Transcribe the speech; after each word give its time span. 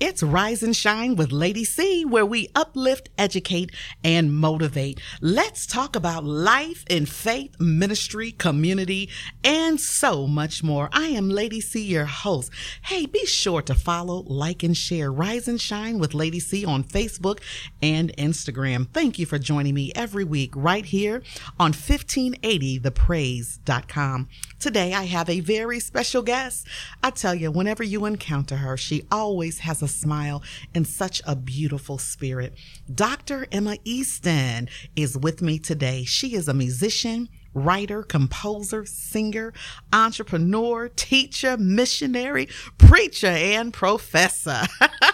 It's 0.00 0.22
Rise 0.22 0.62
and 0.62 0.76
Shine 0.76 1.16
with 1.16 1.32
Lady 1.32 1.64
C, 1.64 2.04
where 2.04 2.24
we 2.24 2.50
uplift, 2.54 3.08
educate, 3.18 3.72
and 4.04 4.32
motivate. 4.32 5.00
Let's 5.20 5.66
talk 5.66 5.96
about 5.96 6.22
life 6.22 6.84
in 6.88 7.04
faith, 7.04 7.58
ministry, 7.58 8.30
community, 8.30 9.08
and 9.42 9.80
so 9.80 10.28
much 10.28 10.62
more. 10.62 10.88
I 10.92 11.08
am 11.08 11.28
Lady 11.28 11.60
C, 11.60 11.84
your 11.84 12.04
host. 12.04 12.52
Hey, 12.82 13.06
be 13.06 13.26
sure 13.26 13.60
to 13.62 13.74
follow, 13.74 14.22
like, 14.28 14.62
and 14.62 14.76
share 14.76 15.10
Rise 15.10 15.48
and 15.48 15.60
Shine 15.60 15.98
with 15.98 16.14
Lady 16.14 16.38
C 16.38 16.64
on 16.64 16.84
Facebook 16.84 17.40
and 17.82 18.16
Instagram. 18.16 18.86
Thank 18.92 19.18
you 19.18 19.26
for 19.26 19.40
joining 19.40 19.74
me 19.74 19.90
every 19.96 20.22
week 20.22 20.52
right 20.54 20.84
here 20.84 21.24
on 21.58 21.72
1580thepraise.com. 21.72 24.28
Today, 24.60 24.94
I 24.94 25.06
have 25.06 25.28
a 25.28 25.40
very 25.40 25.80
special 25.80 26.22
guest. 26.22 26.68
I 27.02 27.10
tell 27.10 27.34
you, 27.34 27.50
whenever 27.50 27.82
you 27.82 28.04
encounter 28.04 28.58
her, 28.58 28.76
she 28.76 29.02
always 29.10 29.58
has 29.60 29.82
a 29.82 29.87
smile 29.88 30.42
and 30.74 30.86
such 30.86 31.22
a 31.26 31.34
beautiful 31.34 31.98
spirit. 31.98 32.54
Dr. 32.92 33.46
Emma 33.50 33.76
Easton 33.84 34.68
is 34.96 35.16
with 35.16 35.42
me 35.42 35.58
today. 35.58 36.04
She 36.04 36.34
is 36.34 36.48
a 36.48 36.54
musician, 36.54 37.28
writer, 37.54 38.02
composer, 38.02 38.84
singer, 38.86 39.52
entrepreneur, 39.92 40.88
teacher, 40.88 41.56
missionary, 41.56 42.48
preacher, 42.76 43.26
and 43.26 43.72
professor. 43.72 44.62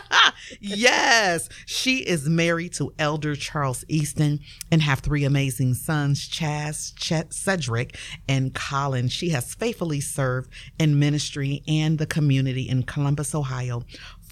yes, 0.60 1.48
she 1.66 1.98
is 1.98 2.28
married 2.28 2.72
to 2.74 2.92
Elder 2.98 3.34
Charles 3.34 3.84
Easton 3.88 4.40
and 4.70 4.82
have 4.82 5.00
three 5.00 5.24
amazing 5.24 5.74
sons, 5.74 6.28
Chaz, 6.28 6.94
Chet, 6.96 7.32
Cedric, 7.32 7.96
and 8.28 8.54
Colin. 8.54 9.08
She 9.08 9.30
has 9.30 9.54
faithfully 9.54 10.00
served 10.00 10.50
in 10.78 10.98
ministry 10.98 11.62
and 11.66 11.98
the 11.98 12.06
community 12.06 12.68
in 12.68 12.82
Columbus, 12.82 13.34
Ohio 13.34 13.84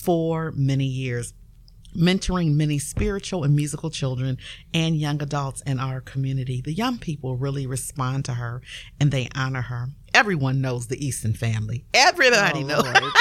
for 0.02 0.52
many 0.56 0.86
years 0.86 1.34
mentoring 1.96 2.54
many 2.54 2.78
spiritual 2.78 3.44
and 3.44 3.54
musical 3.54 3.90
children 3.90 4.38
and 4.72 4.96
young 4.96 5.22
adults 5.22 5.60
in 5.62 5.78
our 5.78 6.00
community. 6.00 6.60
The 6.60 6.72
young 6.72 6.98
people 6.98 7.36
really 7.36 7.66
respond 7.66 8.24
to 8.26 8.34
her 8.34 8.62
and 9.00 9.10
they 9.10 9.28
honor 9.34 9.62
her. 9.62 9.88
Everyone 10.14 10.60
knows 10.60 10.86
the 10.86 11.04
Easton 11.04 11.34
family. 11.34 11.84
Everybody 11.94 12.64
oh, 12.64 12.66
knows. 12.66 12.84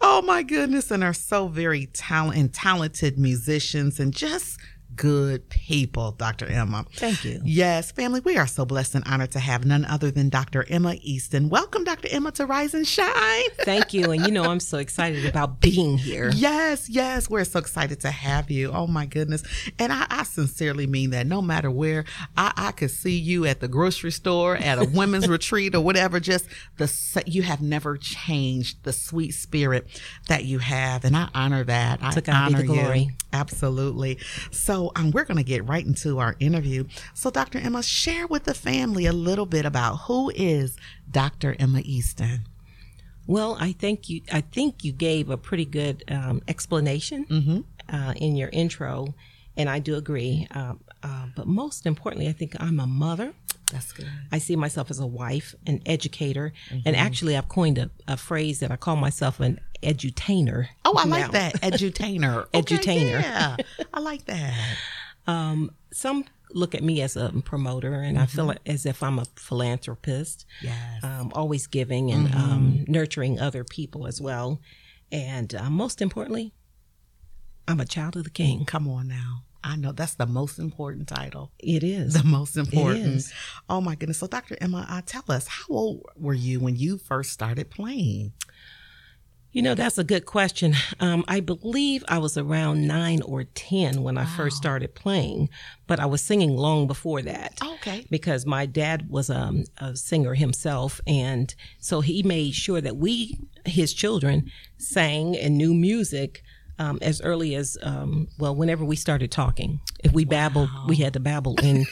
oh 0.00 0.22
my 0.22 0.42
goodness, 0.42 0.90
and 0.90 1.04
are 1.04 1.12
so 1.12 1.48
very 1.48 1.86
talented 1.86 2.40
and 2.40 2.54
talented 2.54 3.18
musicians 3.18 4.00
and 4.00 4.14
just 4.14 4.58
good 4.98 5.48
people, 5.48 6.10
Dr. 6.12 6.46
Emma. 6.46 6.84
Thank 6.92 7.24
you. 7.24 7.40
Yes, 7.44 7.92
family, 7.92 8.20
we 8.20 8.36
are 8.36 8.48
so 8.48 8.66
blessed 8.66 8.96
and 8.96 9.04
honored 9.06 9.30
to 9.30 9.38
have 9.38 9.64
none 9.64 9.84
other 9.84 10.10
than 10.10 10.28
Dr. 10.28 10.66
Emma 10.68 10.96
Easton. 11.00 11.48
Welcome, 11.48 11.84
Dr. 11.84 12.08
Emma, 12.10 12.32
to 12.32 12.44
Rise 12.44 12.74
and 12.74 12.86
Shine. 12.86 13.50
Thank 13.60 13.94
you. 13.94 14.10
And 14.10 14.26
you 14.26 14.32
know, 14.32 14.42
I'm 14.42 14.58
so 14.58 14.78
excited 14.78 15.24
about 15.24 15.60
being 15.60 15.98
here. 15.98 16.30
Yes, 16.34 16.88
yes, 16.88 17.30
we're 17.30 17.44
so 17.44 17.60
excited 17.60 18.00
to 18.00 18.10
have 18.10 18.50
you. 18.50 18.72
Oh, 18.72 18.88
my 18.88 19.06
goodness. 19.06 19.44
And 19.78 19.92
I, 19.92 20.04
I 20.10 20.24
sincerely 20.24 20.88
mean 20.88 21.10
that 21.10 21.28
no 21.28 21.40
matter 21.40 21.70
where, 21.70 22.04
I, 22.36 22.52
I 22.56 22.72
could 22.72 22.90
see 22.90 23.16
you 23.16 23.46
at 23.46 23.60
the 23.60 23.68
grocery 23.68 24.10
store, 24.10 24.56
at 24.56 24.78
a 24.78 24.84
women's 24.92 25.28
retreat, 25.28 25.76
or 25.76 25.80
whatever, 25.80 26.18
just 26.18 26.46
the 26.76 26.88
you 27.24 27.42
have 27.42 27.62
never 27.62 27.96
changed 27.96 28.82
the 28.82 28.92
sweet 28.92 29.30
spirit 29.30 29.86
that 30.26 30.44
you 30.44 30.58
have. 30.58 31.04
And 31.04 31.16
I 31.16 31.28
honor 31.34 31.62
that. 31.64 32.00
I 32.02 32.10
honor 32.32 32.64
you. 32.64 33.10
Absolutely. 33.32 34.18
So, 34.50 34.87
um, 34.96 35.10
we're 35.10 35.24
going 35.24 35.36
to 35.36 35.42
get 35.42 35.66
right 35.66 35.84
into 35.84 36.18
our 36.18 36.36
interview. 36.40 36.84
So, 37.14 37.30
Dr. 37.30 37.58
Emma, 37.58 37.82
share 37.82 38.26
with 38.26 38.44
the 38.44 38.54
family 38.54 39.06
a 39.06 39.12
little 39.12 39.46
bit 39.46 39.64
about 39.64 39.96
who 40.06 40.30
is 40.34 40.76
Dr. 41.10 41.56
Emma 41.58 41.80
Easton. 41.84 42.46
Well, 43.26 43.58
I 43.60 43.72
think 43.72 44.08
you. 44.08 44.22
I 44.32 44.40
think 44.40 44.84
you 44.84 44.92
gave 44.92 45.28
a 45.28 45.36
pretty 45.36 45.66
good 45.66 46.02
um, 46.08 46.42
explanation 46.48 47.26
mm-hmm. 47.26 47.60
uh, 47.94 48.14
in 48.14 48.36
your 48.36 48.48
intro, 48.48 49.14
and 49.56 49.68
I 49.68 49.80
do 49.80 49.96
agree. 49.96 50.48
Uh, 50.50 50.74
uh, 51.02 51.26
but 51.36 51.46
most 51.46 51.86
importantly, 51.86 52.28
I 52.28 52.32
think 52.32 52.56
I'm 52.58 52.80
a 52.80 52.86
mother. 52.86 53.34
That's 53.70 53.92
good. 53.92 54.08
I 54.32 54.38
see 54.38 54.56
myself 54.56 54.90
as 54.90 54.98
a 54.98 55.06
wife, 55.06 55.54
an 55.66 55.82
educator, 55.84 56.54
mm-hmm. 56.70 56.80
and 56.86 56.96
actually, 56.96 57.36
I've 57.36 57.48
coined 57.48 57.76
a, 57.76 57.90
a, 58.08 58.16
phrase 58.16 58.60
that 58.60 58.70
I 58.70 58.76
call 58.76 58.96
myself 58.96 59.40
an 59.40 59.60
edutainer. 59.82 60.68
Oh, 60.84 60.94
I 60.96 61.04
like 61.04 61.32
that. 61.32 61.54
Edutainer. 61.62 62.46
okay, 62.54 62.62
edutainer. 62.62 63.22
Yeah. 63.22 63.56
I 63.92 64.00
like 64.00 64.24
that. 64.26 64.54
Um, 65.26 65.72
some 65.92 66.24
look 66.54 66.74
at 66.74 66.82
me 66.82 67.02
as 67.02 67.14
a 67.14 67.30
promoter 67.44 67.92
and 67.92 68.16
mm-hmm. 68.16 68.22
I 68.22 68.26
feel 68.26 68.46
mm-hmm. 68.46 68.70
as 68.70 68.86
if 68.86 69.02
I'm 69.02 69.18
a 69.18 69.26
philanthropist. 69.36 70.46
Yes. 70.62 71.04
Um, 71.04 71.30
always 71.34 71.66
giving 71.66 72.10
and 72.10 72.28
mm-hmm. 72.28 72.38
um, 72.38 72.84
nurturing 72.88 73.38
other 73.38 73.62
people 73.62 74.06
as 74.06 74.22
well. 74.22 74.58
And 75.12 75.54
uh, 75.54 75.68
most 75.68 76.00
importantly, 76.00 76.54
I'm 77.66 77.78
a 77.78 77.84
child 77.84 78.16
of 78.16 78.24
the 78.24 78.30
king. 78.30 78.64
Come 78.64 78.88
on 78.88 79.08
now. 79.08 79.42
I 79.62 79.76
know 79.76 79.92
that's 79.92 80.14
the 80.14 80.26
most 80.26 80.58
important 80.58 81.08
title. 81.08 81.52
It 81.58 81.82
is. 81.82 82.14
The 82.14 82.24
most 82.24 82.56
important. 82.56 83.24
Oh 83.68 83.80
my 83.80 83.96
goodness. 83.96 84.18
So, 84.18 84.26
Dr. 84.26 84.56
Emma, 84.60 84.86
uh, 84.88 85.02
tell 85.04 85.24
us, 85.28 85.46
how 85.48 85.66
old 85.68 86.06
were 86.16 86.34
you 86.34 86.60
when 86.60 86.76
you 86.76 86.96
first 86.96 87.32
started 87.32 87.68
playing? 87.70 88.32
You 89.58 89.62
know, 89.62 89.74
that's 89.74 89.98
a 89.98 90.04
good 90.04 90.24
question. 90.24 90.76
Um, 91.00 91.24
I 91.26 91.40
believe 91.40 92.04
I 92.06 92.18
was 92.18 92.38
around 92.38 92.86
nine 92.86 93.22
or 93.22 93.42
10 93.42 94.04
when 94.04 94.16
I 94.16 94.24
first 94.24 94.56
started 94.56 94.94
playing, 94.94 95.48
but 95.88 95.98
I 95.98 96.06
was 96.06 96.22
singing 96.22 96.56
long 96.56 96.86
before 96.86 97.22
that. 97.22 97.58
Oh, 97.60 97.74
okay. 97.74 98.06
Because 98.08 98.46
my 98.46 98.66
dad 98.66 99.10
was 99.10 99.30
um, 99.30 99.64
a 99.78 99.96
singer 99.96 100.34
himself. 100.34 101.00
And 101.08 101.52
so 101.80 102.02
he 102.02 102.22
made 102.22 102.54
sure 102.54 102.80
that 102.80 102.98
we, 102.98 103.36
his 103.64 103.92
children, 103.92 104.48
sang 104.76 105.36
and 105.36 105.58
knew 105.58 105.74
music. 105.74 106.44
Um, 106.78 107.00
as 107.02 107.20
early 107.20 107.56
as 107.56 107.76
um, 107.82 108.28
well, 108.38 108.54
whenever 108.54 108.84
we 108.84 108.94
started 108.94 109.32
talking, 109.32 109.80
if 110.04 110.12
we 110.12 110.24
wow. 110.24 110.30
babbled, 110.30 110.70
we 110.86 110.94
had 110.94 111.14
to 111.14 111.20
babble 111.20 111.56
in 111.60 111.84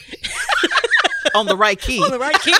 on 1.35 1.47
the 1.47 1.57
right 1.57 1.81
key. 1.81 2.01
on 2.01 2.11
the 2.11 2.19
right 2.19 2.39
key. 2.39 2.55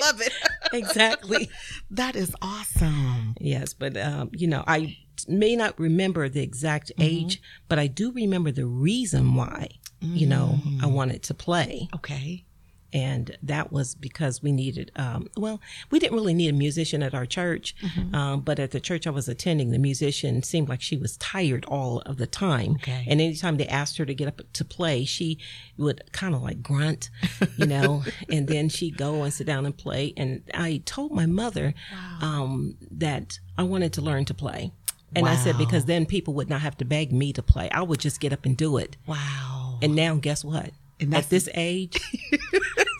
Love 0.00 0.20
it. 0.20 0.32
exactly. 0.72 1.50
That 1.90 2.16
is 2.16 2.34
awesome. 2.42 3.34
Yes, 3.40 3.72
but 3.72 3.96
um, 3.96 4.30
you 4.32 4.46
know, 4.46 4.64
I 4.66 4.96
may 5.26 5.56
not 5.56 5.78
remember 5.78 6.28
the 6.28 6.42
exact 6.42 6.92
mm-hmm. 6.96 7.02
age, 7.02 7.42
but 7.68 7.78
I 7.78 7.86
do 7.86 8.12
remember 8.12 8.52
the 8.52 8.66
reason 8.66 9.34
why. 9.34 9.68
Mm. 10.02 10.16
You 10.16 10.26
know, 10.28 10.60
I 10.80 10.86
mm. 10.86 10.92
wanted 10.92 11.24
to 11.24 11.34
play. 11.34 11.88
Okay 11.96 12.44
and 12.92 13.36
that 13.42 13.72
was 13.72 13.94
because 13.94 14.42
we 14.42 14.52
needed 14.52 14.90
um, 14.96 15.28
well 15.36 15.60
we 15.90 15.98
didn't 15.98 16.16
really 16.16 16.34
need 16.34 16.48
a 16.48 16.56
musician 16.56 17.02
at 17.02 17.14
our 17.14 17.26
church 17.26 17.74
mm-hmm. 17.82 18.14
um, 18.14 18.40
but 18.40 18.58
at 18.58 18.70
the 18.70 18.80
church 18.80 19.06
i 19.06 19.10
was 19.10 19.28
attending 19.28 19.70
the 19.70 19.78
musician 19.78 20.42
seemed 20.42 20.68
like 20.68 20.80
she 20.80 20.96
was 20.96 21.16
tired 21.18 21.64
all 21.66 22.00
of 22.00 22.16
the 22.16 22.26
time 22.26 22.72
okay. 22.76 23.04
and 23.08 23.20
anytime 23.20 23.56
they 23.56 23.66
asked 23.66 23.98
her 23.98 24.04
to 24.04 24.14
get 24.14 24.28
up 24.28 24.40
to 24.52 24.64
play 24.64 25.04
she 25.04 25.38
would 25.76 26.02
kind 26.12 26.34
of 26.34 26.42
like 26.42 26.62
grunt 26.62 27.10
you 27.56 27.66
know 27.66 28.02
and 28.30 28.48
then 28.48 28.68
she'd 28.68 28.96
go 28.96 29.22
and 29.22 29.32
sit 29.32 29.46
down 29.46 29.66
and 29.66 29.76
play 29.76 30.12
and 30.16 30.42
i 30.54 30.80
told 30.84 31.12
my 31.12 31.26
mother 31.26 31.74
wow. 31.92 32.18
um, 32.20 32.76
that 32.90 33.38
i 33.56 33.62
wanted 33.62 33.92
to 33.92 34.00
learn 34.00 34.24
to 34.24 34.34
play 34.34 34.72
and 35.16 35.24
wow. 35.24 35.32
I 35.32 35.36
said, 35.36 35.56
because 35.56 35.86
then 35.86 36.04
people 36.04 36.34
would 36.34 36.50
not 36.50 36.60
have 36.60 36.76
to 36.78 36.84
beg 36.84 37.12
me 37.12 37.32
to 37.32 37.42
play. 37.42 37.70
I 37.70 37.82
would 37.82 37.98
just 37.98 38.20
get 38.20 38.32
up 38.32 38.44
and 38.44 38.54
do 38.54 38.76
it. 38.76 38.98
Wow. 39.06 39.78
And 39.80 39.94
now, 39.94 40.16
guess 40.16 40.44
what? 40.44 40.72
And 41.00 41.14
at 41.14 41.30
this 41.30 41.48
age, 41.54 42.00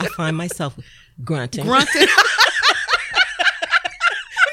I 0.01 0.07
find 0.17 0.37
myself 0.37 0.79
grunting. 1.25 1.65
Grunting. 1.65 2.01
when 2.01 2.09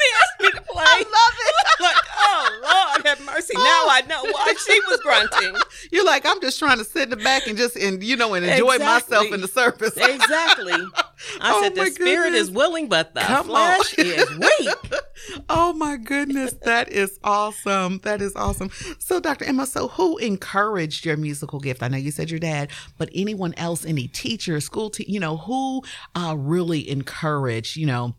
he 0.01 0.09
asked 0.23 0.41
me 0.41 0.51
to 0.51 0.61
play, 0.61 0.83
I 0.83 0.99
love 0.99 1.35
it. 1.39 1.81
like, 1.81 1.95
oh 2.17 2.59
Lord, 2.63 3.05
have 3.05 3.25
mercy. 3.25 3.53
Oh. 3.55 3.63
Now 3.63 3.93
I 3.93 4.01
know 4.07 4.23
why 4.31 4.53
she 4.65 4.79
was 4.89 4.99
grunting. 5.01 5.55
You're 5.91 6.05
like, 6.05 6.25
I'm 6.25 6.41
just 6.41 6.57
trying 6.57 6.79
to 6.79 6.83
sit 6.83 7.03
in 7.03 7.09
the 7.11 7.17
back 7.17 7.45
and 7.47 7.57
just 7.57 7.75
and 7.75 8.03
you 8.03 8.15
know 8.15 8.33
and 8.33 8.45
enjoy 8.45 8.75
exactly. 8.75 9.15
myself 9.15 9.33
in 9.33 9.41
the 9.41 9.47
service. 9.47 9.95
exactly. 9.95 10.73
I 11.41 11.53
oh 11.53 11.61
said 11.61 11.75
the 11.75 11.85
spirit 11.87 12.33
is 12.33 12.51
willing, 12.51 12.87
but 12.87 13.13
the 13.13 13.21
Come 13.21 13.47
flesh 13.47 13.97
on. 13.99 14.05
is 14.05 14.37
weak. 14.37 15.01
oh 15.49 15.73
my 15.73 15.97
goodness, 15.97 16.53
that 16.63 16.91
is 16.91 17.19
awesome. 17.23 17.99
That 17.99 18.21
is 18.21 18.35
awesome. 18.35 18.69
So, 18.99 19.19
Dr. 19.19 19.45
Emma, 19.45 19.65
so 19.65 19.87
who 19.89 20.17
encouraged 20.17 21.05
your 21.05 21.17
musical 21.17 21.59
gift? 21.59 21.83
I 21.83 21.87
know 21.87 21.97
you 21.97 22.11
said 22.11 22.29
your 22.29 22.39
dad, 22.39 22.69
but 22.97 23.09
anyone 23.13 23.53
else, 23.55 23.85
any 23.85 24.07
teacher, 24.07 24.59
school, 24.59 24.89
te- 24.89 25.05
you 25.07 25.19
know, 25.19 25.37
who 25.37 25.83
uh, 26.15 26.35
really 26.37 26.89
encouraged, 26.89 27.77
you 27.77 27.85
know, 27.85 28.15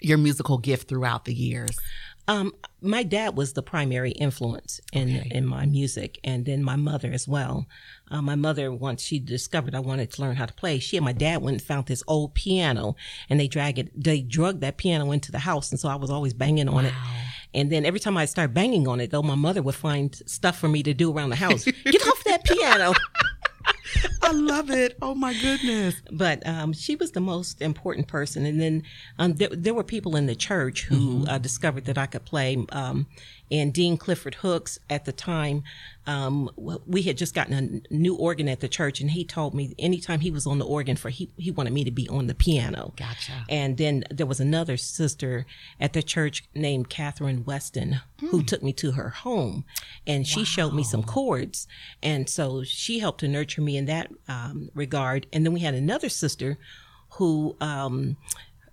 your 0.00 0.18
musical 0.18 0.58
gift 0.58 0.88
throughout 0.88 1.24
the 1.24 1.34
years? 1.34 1.76
Um, 2.28 2.52
my 2.80 3.02
dad 3.02 3.36
was 3.36 3.52
the 3.52 3.62
primary 3.62 4.10
influence 4.12 4.80
in 4.92 5.16
okay. 5.16 5.30
in 5.30 5.46
my 5.46 5.66
music, 5.66 6.18
and 6.24 6.44
then 6.44 6.62
my 6.62 6.76
mother 6.76 7.12
as 7.12 7.28
well. 7.28 7.66
Uh, 8.10 8.22
my 8.22 8.36
mother, 8.36 8.72
once 8.72 9.02
she 9.02 9.18
discovered 9.18 9.74
I 9.74 9.80
wanted 9.80 10.12
to 10.12 10.22
learn 10.22 10.36
how 10.36 10.46
to 10.46 10.54
play, 10.54 10.78
she 10.78 10.96
and 10.96 11.04
my 11.04 11.12
dad 11.12 11.42
went 11.42 11.54
and 11.54 11.62
found 11.62 11.86
this 11.86 12.04
old 12.06 12.34
piano, 12.34 12.94
and 13.28 13.40
they 13.40 13.48
drag 13.48 13.78
it. 13.78 13.90
They 14.00 14.20
drug 14.20 14.60
that 14.60 14.76
piano 14.76 15.10
into 15.10 15.32
the 15.32 15.40
house, 15.40 15.70
and 15.70 15.80
so 15.80 15.88
I 15.88 15.96
was 15.96 16.10
always 16.10 16.32
banging 16.32 16.68
on 16.68 16.84
wow. 16.84 16.90
it. 16.90 16.94
And 17.54 17.72
then 17.72 17.84
every 17.84 18.00
time 18.00 18.16
I 18.16 18.26
start 18.26 18.54
banging 18.54 18.86
on 18.86 19.00
it, 19.00 19.10
though, 19.10 19.22
my 19.22 19.34
mother 19.34 19.62
would 19.62 19.74
find 19.74 20.14
stuff 20.26 20.58
for 20.58 20.68
me 20.68 20.82
to 20.82 20.94
do 20.94 21.12
around 21.12 21.30
the 21.30 21.36
house. 21.36 21.64
Get 21.64 22.06
off 22.06 22.22
that 22.24 22.44
piano. 22.44 22.92
I 24.22 24.32
love 24.32 24.70
it. 24.70 24.96
Oh 25.00 25.14
my 25.14 25.32
goodness. 25.40 25.94
But 26.10 26.46
um, 26.46 26.72
she 26.72 26.96
was 26.96 27.12
the 27.12 27.20
most 27.20 27.62
important 27.62 28.08
person. 28.08 28.44
And 28.44 28.60
then 28.60 28.82
um, 29.18 29.34
there, 29.34 29.48
there, 29.50 29.74
were 29.74 29.84
people 29.84 30.16
in 30.16 30.26
the 30.26 30.34
church 30.34 30.84
who 30.84 30.96
mm-hmm. 31.20 31.28
uh, 31.28 31.38
discovered 31.38 31.84
that 31.86 31.98
I 31.98 32.06
could 32.06 32.24
play. 32.24 32.64
Um, 32.70 33.06
and 33.50 33.72
Dean 33.72 33.96
Clifford 33.96 34.36
Hooks 34.36 34.78
at 34.90 35.04
the 35.04 35.12
time, 35.12 35.62
um, 36.06 36.50
we 36.86 37.02
had 37.02 37.16
just 37.16 37.34
gotten 37.34 37.82
a 37.90 37.94
new 37.94 38.14
organ 38.14 38.48
at 38.48 38.60
the 38.60 38.68
church, 38.68 39.00
and 39.00 39.10
he 39.10 39.24
told 39.24 39.54
me 39.54 39.74
anytime 39.78 40.20
he 40.20 40.30
was 40.30 40.46
on 40.46 40.58
the 40.58 40.64
organ 40.64 40.96
for 40.96 41.10
he 41.10 41.32
he 41.36 41.50
wanted 41.50 41.72
me 41.72 41.84
to 41.84 41.90
be 41.90 42.08
on 42.08 42.26
the 42.26 42.34
piano. 42.34 42.94
Gotcha. 42.96 43.44
And 43.48 43.76
then 43.76 44.04
there 44.10 44.26
was 44.26 44.40
another 44.40 44.76
sister 44.76 45.46
at 45.80 45.92
the 45.92 46.02
church 46.02 46.44
named 46.54 46.88
Catherine 46.88 47.44
Weston 47.44 48.00
hmm. 48.20 48.26
who 48.28 48.42
took 48.42 48.62
me 48.62 48.72
to 48.74 48.92
her 48.92 49.10
home, 49.10 49.64
and 50.06 50.26
she 50.26 50.40
wow. 50.40 50.44
showed 50.44 50.74
me 50.74 50.84
some 50.84 51.02
chords, 51.02 51.66
and 52.02 52.28
so 52.28 52.62
she 52.62 53.00
helped 53.00 53.20
to 53.20 53.28
nurture 53.28 53.62
me 53.62 53.76
in 53.76 53.86
that 53.86 54.10
um, 54.28 54.70
regard. 54.74 55.26
And 55.32 55.44
then 55.44 55.52
we 55.52 55.60
had 55.60 55.74
another 55.74 56.08
sister 56.08 56.58
who 57.14 57.56
um, 57.60 58.16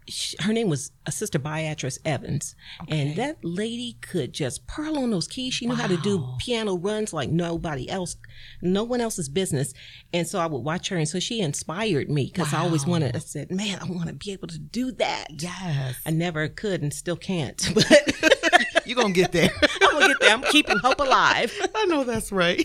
she, 0.08 0.36
her 0.40 0.54
name 0.54 0.70
was 0.70 0.92
a 1.06 1.12
Sister 1.12 1.40
Beatrice 1.40 2.00
Evans, 2.06 2.56
okay. 2.84 3.00
and 3.00 3.16
that 3.16 3.38
lady 3.44 3.98
could 4.02 4.34
just 4.34 4.66
pearl 4.68 4.98
on 5.00 5.12
those 5.12 5.28
keys. 5.28 5.54
She 5.54 5.66
knew 5.66 5.74
wow. 5.74 5.82
how 5.82 5.88
to 5.88 5.98
do 5.98 6.36
piano 6.40 6.76
runs 6.76 7.14
like 7.14 7.30
nobody 7.30 7.90
else, 7.90 8.16
no 8.62 8.84
one 8.84 9.02
else's 9.02 9.30
business. 9.30 9.74
And 10.14 10.28
so 10.28 10.40
I 10.40 10.46
would 10.46 10.60
watch 10.60 10.90
her, 10.90 10.98
and 10.98 11.08
so 11.08 11.20
she 11.20 11.42
inspired 11.42 12.10
me 12.10 12.26
because 12.26 12.52
wow. 12.52 12.60
I 12.60 12.64
always 12.64 12.86
wanted. 12.86 13.16
I 13.16 13.20
said, 13.20 13.52
"Man, 13.52 13.80
I 13.82 13.86
want 13.86 14.08
to 14.08 14.14
be 14.14 14.32
able 14.32 14.48
to 14.48 14.60
do 14.60 14.92
that." 14.94 15.28
Yes, 15.42 15.96
I 16.06 16.12
never 16.12 16.48
could, 16.48 16.82
and 16.82 16.94
still 16.94 17.18
can't. 17.18 17.62
But 17.74 18.86
you're 18.86 18.96
gonna 18.96 19.14
get 19.14 19.32
there. 19.32 19.50
I'm 19.82 19.92
gonna 19.94 20.08
get 20.08 20.20
there. 20.20 20.34
I'm 20.34 20.44
keeping 20.44 20.78
hope 20.78 21.00
alive. 21.00 21.54
I 21.76 21.86
know 21.86 22.04
that's 22.04 22.32
right. 22.32 22.64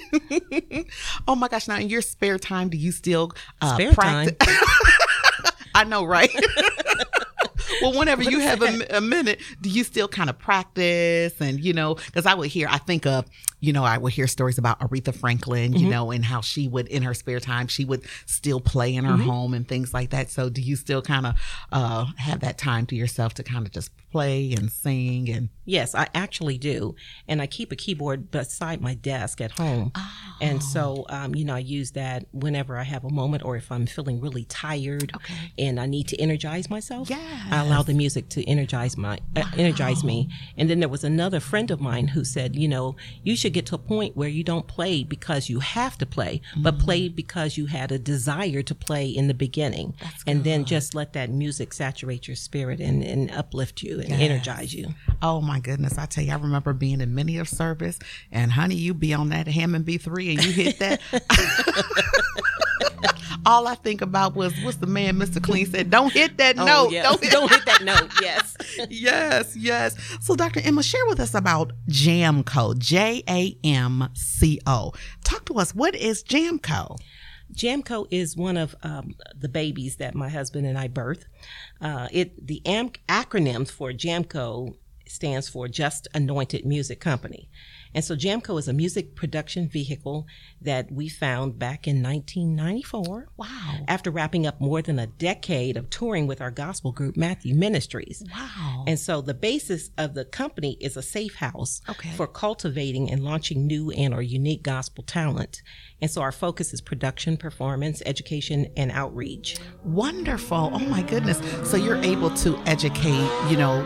oh 1.27 1.35
my 1.35 1.49
gosh! 1.49 1.69
Now, 1.69 1.77
in 1.79 1.89
your 1.89 2.03
spare 2.03 2.39
time, 2.39 2.69
do 2.69 2.77
you 2.77 2.93
still 2.93 3.33
uh, 3.61 3.75
spare 3.75 3.93
practice? 3.93 4.37
time? 4.39 4.57
I 5.75 5.85
know, 5.85 6.05
right? 6.05 6.31
Well, 7.83 7.99
whenever 7.99 8.23
you 8.23 8.41
have 8.41 8.63
a, 8.63 8.97
a, 8.97 9.01
minute, 9.01 9.41
do 9.61 9.69
you 9.69 9.85
still 9.85 10.09
kind 10.09 10.31
of 10.31 10.39
practice? 10.39 11.41
And, 11.41 11.61
you 11.61 11.73
know, 11.73 11.95
because 11.95 12.27
I 12.27 12.35
would 12.35 12.49
hear, 12.49 12.69
I 12.71 12.79
think 12.79 13.07
of, 13.07 13.27
you 13.61 13.73
know, 13.73 13.85
I 13.85 13.99
would 13.99 14.13
hear 14.13 14.27
stories 14.27 14.59
about 14.59 14.79
Aretha 14.81 15.15
Franklin, 15.15 15.73
you 15.73 15.81
mm-hmm. 15.81 15.91
know, 15.91 16.11
and 16.11 16.25
how 16.25 16.41
she 16.41 16.69
would, 16.69 16.89
in 16.89 17.03
her 17.03 17.15
spare 17.15 17.41
time, 17.41 17.67
she 17.67 17.85
would 17.85 18.03
still 18.27 18.61
play 18.61 18.95
in 18.95 19.05
her 19.05 19.15
mm-hmm. 19.15 19.29
home 19.29 19.55
and 19.55 19.67
things 19.67 19.93
like 19.93 20.11
that. 20.11 20.31
So 20.31 20.49
do 20.49 20.61
you 20.61 20.77
still 20.77 21.03
kind 21.03 21.27
of 21.27 21.35
uh, 21.73 22.07
have 22.17 22.41
that 22.41 22.59
time 22.59 22.87
to 22.87 22.97
yourself 22.97 23.35
to 23.35 23.43
kind 23.43 23.67
of 23.67 23.73
just 23.73 23.91
play 24.11 24.53
and 24.57 24.73
sing 24.73 25.29
and 25.29 25.49
yes 25.65 25.95
i 25.95 26.07
actually 26.15 26.57
do 26.57 26.95
and 27.27 27.43
i 27.43 27.47
keep 27.47 27.71
a 27.71 27.77
keyboard 27.77 28.31
beside 28.31 28.81
my 28.81 28.95
desk 28.95 29.41
at 29.41 29.51
home 29.53 29.93
oh. 29.95 30.37
and 30.41 30.63
so 30.63 31.05
um, 31.11 31.35
you 31.35 31.45
know 31.45 31.55
i 31.55 31.59
use 31.59 31.91
that 31.91 32.25
whenever 32.33 32.79
i 32.79 32.83
have 32.83 33.05
a 33.05 33.11
moment 33.11 33.45
or 33.45 33.57
if 33.57 33.71
i'm 33.71 33.87
feeling 33.87 34.21
really 34.21 34.45
tired 34.45 35.13
okay. 35.15 35.53
and 35.59 35.79
i 35.79 35.85
need 35.85 36.09
to 36.09 36.17
energize 36.21 36.71
myself 36.71 37.11
yes. 37.11 37.47
i 37.51 37.61
allow 37.61 37.83
the 37.83 37.93
music 37.93 38.29
to 38.31 38.43
energize 38.49 38.97
my 38.97 39.19
uh, 39.37 39.43
energize 39.59 40.03
me 40.03 40.29
and 40.57 40.71
then 40.71 40.81
there 40.81 40.89
was 40.89 41.05
another 41.05 41.41
friend 41.41 41.71
of 41.71 41.81
mine 41.81 42.09
who 42.09 42.25
said 42.25 42.57
you 42.57 42.69
know 42.69 42.97
you 43.23 43.37
should 43.37 43.53
get 43.53 43.67
to 43.67 43.75
a 43.75 43.79
point 43.79 44.17
where 44.17 44.29
you 44.29 44.43
don't 44.43 44.67
play 44.67 45.05
because 45.05 45.51
you 45.51 45.61
have 45.61 45.99
to 45.99 46.07
play 46.07 46.41
mm-hmm. 46.53 46.63
but 46.63 46.79
play 46.79 47.09
because 47.09 47.59
you 47.59 47.67
had 47.67 47.93
a 47.93 47.99
desire 47.99 48.63
to 48.63 48.75
play 48.75 49.07
in 49.07 49.29
the 49.29 49.35
beginning 49.35 49.95
That's 50.01 50.25
and 50.27 50.39
good. 50.39 50.51
then 50.51 50.65
just 50.65 50.95
let 50.95 51.13
that 51.13 51.29
music 51.29 51.75
saturate 51.75 52.27
your 52.27 52.37
spirit 52.37 52.81
and, 52.81 53.03
and 53.03 53.31
uplift 53.31 53.83
you 53.83 53.98
and 54.01 54.11
yes. 54.11 54.21
energize 54.21 54.75
you. 54.75 54.95
Oh 55.23 55.41
my 55.41 55.61
goodness. 55.61 55.99
I 55.99 56.07
tell 56.07 56.25
you, 56.25 56.33
I 56.33 56.37
remember 56.37 56.73
being 56.73 57.01
in 57.01 57.15
many 57.15 57.39
of 57.39 57.49
service 57.49 57.99
and 58.31 58.53
honey, 58.53 58.77
you 58.77 58.95
be 58.95 59.15
on 59.15 59.31
that 59.31 59.49
Hammond 59.49 59.85
B3 59.85 60.37
and 60.37 60.45
you 60.45 60.53
hit 60.53 60.79
that. 60.79 61.01
All 63.47 63.67
I 63.67 63.77
think 63.77 64.03
about 64.03 64.35
was 64.35 64.53
what's 64.63 64.77
the 64.77 64.87
man 64.87 65.17
Mr. 65.17 65.43
Clean 65.43 65.65
said, 65.65 65.91
don't 65.91 66.13
hit 66.13 66.37
that 66.37 66.59
oh, 66.59 66.65
note. 66.65 66.93
Yes. 66.93 67.05
Don't, 67.05 67.23
hit- 67.23 67.33
don't 67.33 67.51
hit 67.51 67.65
that 67.65 67.83
note. 67.83 68.11
Yes. 68.21 68.57
yes, 68.91 69.57
yes. 69.57 70.19
So 70.21 70.37
Dr. 70.37 70.61
Emma, 70.61 70.83
share 70.83 71.07
with 71.07 71.21
us 71.21 71.35
about 71.35 71.73
Jamco, 71.89 72.77
J 72.77 73.23
A 73.29 73.57
M 73.65 74.09
C 74.15 74.61
O. 74.67 74.93
Talk 75.25 75.47
to 75.47 75.55
us. 75.55 75.75
What 75.75 75.95
is 75.95 76.23
Jamco? 76.25 76.99
Jamco 77.53 78.07
is 78.11 78.37
one 78.37 78.57
of 78.57 78.75
um, 78.83 79.15
the 79.35 79.49
babies 79.49 79.97
that 79.97 80.15
my 80.15 80.29
husband 80.29 80.67
and 80.67 80.79
I 80.79 80.89
birthed. 80.89 81.25
Uh, 81.81 82.09
it 82.13 82.47
the 82.47 82.63
am- 82.67 82.91
acronyms 83.09 83.71
for 83.71 83.93
Jamco 83.93 84.77
stands 85.07 85.49
for 85.49 85.69
Just 85.69 86.09
Anointed 86.15 86.65
Music 86.65 87.01
Company. 87.01 87.49
And 87.95 88.05
so 88.05 88.15
Jamco 88.15 88.59
is 88.59 88.69
a 88.69 88.73
music 88.73 89.15
production 89.15 89.69
vehicle 89.69 90.27
that 90.61 90.91
we 90.91 91.09
found 91.09 91.59
back 91.59 91.87
in 91.87 92.03
1994. 92.03 93.29
Wow. 93.37 93.49
After 93.87 94.11
wrapping 94.11 94.47
up 94.47 94.61
more 94.61 94.83
than 94.83 94.99
a 94.99 95.07
decade 95.07 95.77
of 95.77 95.91
touring 95.91 96.27
with 96.27 96.41
our 96.41 96.51
gospel 96.51 96.93
group, 96.93 97.17
Matthew 97.17 97.55
Ministries. 97.55 98.25
Wow. 98.33 98.85
And 98.87 98.99
so 98.99 99.21
the 99.21 99.35
basis 99.35 99.91
of 99.99 100.15
the 100.15 100.25
company 100.25 100.77
is 100.81 100.97
a 100.97 101.03
safe 101.03 101.37
house 101.37 101.81
okay. 101.89 102.11
for 102.11 102.27
cultivating 102.27 103.11
and 103.11 103.23
launching 103.23 103.67
new 103.67 103.91
and 103.91 104.15
or 104.15 104.23
unique 104.23 104.63
gospel 104.63 105.05
talent. 105.05 105.63
And 106.01 106.11
so 106.11 106.23
our 106.23 106.33
focus 106.33 106.73
is 106.73 106.81
production, 106.81 107.37
performance, 107.37 108.03
education, 108.07 108.71
and 108.77 108.91
outreach. 108.93 109.59
Wonderful. 109.85 110.71
Oh 110.73 110.79
my 110.79 111.03
goodness. 111.03 111.41
So 111.69 111.77
you're 111.77 111.97
able 111.97 112.31
to 112.37 112.57
educate, 112.67 113.29
you 113.51 113.57
know, 113.57 113.83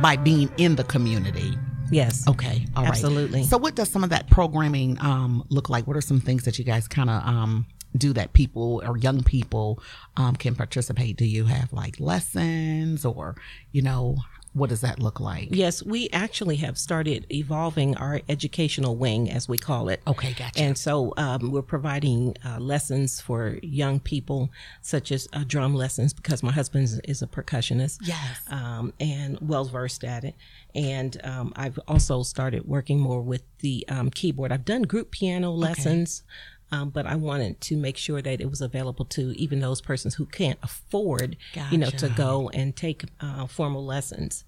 by 0.00 0.16
being 0.16 0.50
in 0.58 0.76
the 0.76 0.84
community. 0.84 1.56
Yes. 1.90 2.26
Okay. 2.28 2.66
All 2.76 2.84
Absolutely. 2.84 3.40
Right. 3.40 3.48
So, 3.48 3.58
what 3.58 3.74
does 3.74 3.88
some 3.88 4.04
of 4.04 4.10
that 4.10 4.28
programming 4.28 4.98
um, 5.00 5.44
look 5.48 5.68
like? 5.68 5.86
What 5.86 5.96
are 5.96 6.00
some 6.02 6.20
things 6.20 6.44
that 6.44 6.58
you 6.58 6.64
guys 6.64 6.88
kind 6.88 7.10
of 7.10 7.22
um, 7.22 7.66
do 7.96 8.12
that 8.12 8.32
people 8.32 8.82
or 8.86 8.96
young 8.96 9.22
people 9.22 9.82
um, 10.16 10.36
can 10.36 10.54
participate? 10.54 11.16
Do 11.16 11.24
you 11.24 11.46
have 11.46 11.72
like 11.72 12.00
lessons 12.00 13.04
or, 13.04 13.36
you 13.72 13.82
know, 13.82 14.16
what 14.56 14.70
does 14.70 14.80
that 14.80 14.98
look 14.98 15.20
like? 15.20 15.48
Yes, 15.50 15.82
we 15.82 16.08
actually 16.14 16.56
have 16.56 16.78
started 16.78 17.26
evolving 17.30 17.94
our 17.98 18.22
educational 18.26 18.96
wing, 18.96 19.30
as 19.30 19.46
we 19.48 19.58
call 19.58 19.90
it. 19.90 20.00
Okay, 20.06 20.32
gotcha. 20.32 20.58
And 20.58 20.78
so 20.78 21.12
um, 21.18 21.50
we're 21.50 21.60
providing 21.60 22.34
uh, 22.42 22.58
lessons 22.58 23.20
for 23.20 23.58
young 23.62 24.00
people, 24.00 24.50
such 24.80 25.12
as 25.12 25.28
uh, 25.34 25.44
drum 25.46 25.74
lessons, 25.74 26.14
because 26.14 26.42
my 26.42 26.52
husband 26.52 26.88
is 27.04 27.20
a 27.20 27.26
percussionist. 27.26 27.98
Yes. 28.00 28.40
Um, 28.50 28.94
and 28.98 29.38
well 29.42 29.66
versed 29.66 30.04
at 30.04 30.24
it. 30.24 30.34
And 30.74 31.20
um, 31.22 31.52
I've 31.54 31.78
also 31.86 32.22
started 32.22 32.66
working 32.66 32.98
more 32.98 33.20
with 33.20 33.42
the 33.58 33.84
um, 33.88 34.08
keyboard. 34.08 34.52
I've 34.52 34.64
done 34.64 34.82
group 34.82 35.10
piano 35.10 35.50
lessons. 35.50 36.22
Okay. 36.24 36.55
Um, 36.72 36.90
but 36.90 37.06
I 37.06 37.14
wanted 37.14 37.60
to 37.62 37.76
make 37.76 37.96
sure 37.96 38.20
that 38.20 38.40
it 38.40 38.50
was 38.50 38.60
available 38.60 39.04
to 39.06 39.32
even 39.38 39.60
those 39.60 39.80
persons 39.80 40.16
who 40.16 40.26
can't 40.26 40.58
afford, 40.62 41.36
gotcha. 41.54 41.68
you 41.70 41.78
know, 41.78 41.90
to 41.90 42.08
go 42.08 42.50
and 42.50 42.74
take 42.74 43.04
uh, 43.20 43.46
formal 43.46 43.84
lessons. 43.84 44.44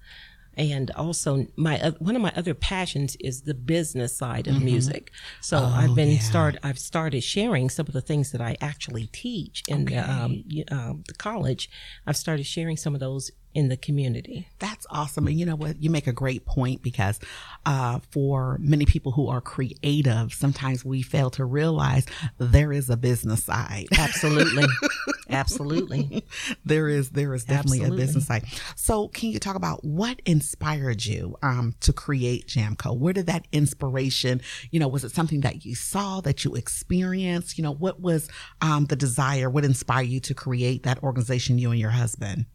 And 0.56 0.90
also, 0.90 1.46
my 1.54 1.80
uh, 1.80 1.92
one 2.00 2.16
of 2.16 2.22
my 2.22 2.32
other 2.34 2.52
passions 2.52 3.16
is 3.20 3.42
the 3.42 3.54
business 3.54 4.16
side 4.16 4.48
of 4.48 4.56
mm-hmm. 4.56 4.64
music. 4.64 5.12
So 5.40 5.58
oh, 5.58 5.64
I've 5.64 5.94
been 5.94 6.10
yeah. 6.10 6.18
start 6.18 6.56
I've 6.64 6.80
started 6.80 7.22
sharing 7.22 7.70
some 7.70 7.86
of 7.86 7.92
the 7.92 8.00
things 8.00 8.32
that 8.32 8.40
I 8.40 8.56
actually 8.60 9.06
teach 9.06 9.62
in 9.68 9.82
okay. 9.82 9.94
the, 9.94 10.10
um, 10.10 10.44
uh, 10.72 10.94
the 11.06 11.14
college. 11.14 11.70
I've 12.08 12.16
started 12.16 12.44
sharing 12.44 12.76
some 12.76 12.94
of 12.94 13.00
those 13.00 13.30
in 13.58 13.68
the 13.68 13.76
community. 13.76 14.46
That's 14.60 14.86
awesome. 14.88 15.26
And 15.26 15.36
you 15.36 15.44
know 15.44 15.56
what? 15.56 15.82
You 15.82 15.90
make 15.90 16.06
a 16.06 16.12
great 16.12 16.46
point 16.46 16.80
because 16.80 17.18
uh, 17.66 17.98
for 18.12 18.56
many 18.60 18.86
people 18.86 19.10
who 19.10 19.26
are 19.26 19.40
creative, 19.40 20.32
sometimes 20.32 20.84
we 20.84 21.02
fail 21.02 21.28
to 21.30 21.44
realize 21.44 22.06
there 22.38 22.72
is 22.72 22.88
a 22.88 22.96
business 22.96 23.42
side. 23.42 23.88
Absolutely. 23.98 24.64
Absolutely. 25.28 26.24
there 26.64 26.88
is 26.88 27.10
there 27.10 27.34
is 27.34 27.44
definitely 27.44 27.80
Absolutely. 27.80 28.04
a 28.04 28.06
business 28.06 28.26
side. 28.28 28.44
So 28.76 29.08
can 29.08 29.30
you 29.30 29.40
talk 29.40 29.56
about 29.56 29.84
what 29.84 30.22
inspired 30.24 31.04
you 31.04 31.36
um, 31.42 31.74
to 31.80 31.92
create 31.92 32.46
Jamco? 32.46 32.96
Where 32.96 33.12
did 33.12 33.26
that 33.26 33.48
inspiration, 33.50 34.40
you 34.70 34.78
know, 34.78 34.86
was 34.86 35.02
it 35.02 35.10
something 35.10 35.40
that 35.40 35.64
you 35.64 35.74
saw, 35.74 36.20
that 36.20 36.44
you 36.44 36.54
experienced? 36.54 37.58
You 37.58 37.64
know, 37.64 37.74
what 37.74 38.00
was 38.00 38.28
um, 38.60 38.86
the 38.86 38.94
desire? 38.94 39.50
What 39.50 39.64
inspired 39.64 40.06
you 40.06 40.20
to 40.20 40.34
create 40.34 40.84
that 40.84 41.02
organization, 41.02 41.58
you 41.58 41.72
and 41.72 41.80
your 41.80 41.90
husband? 41.90 42.46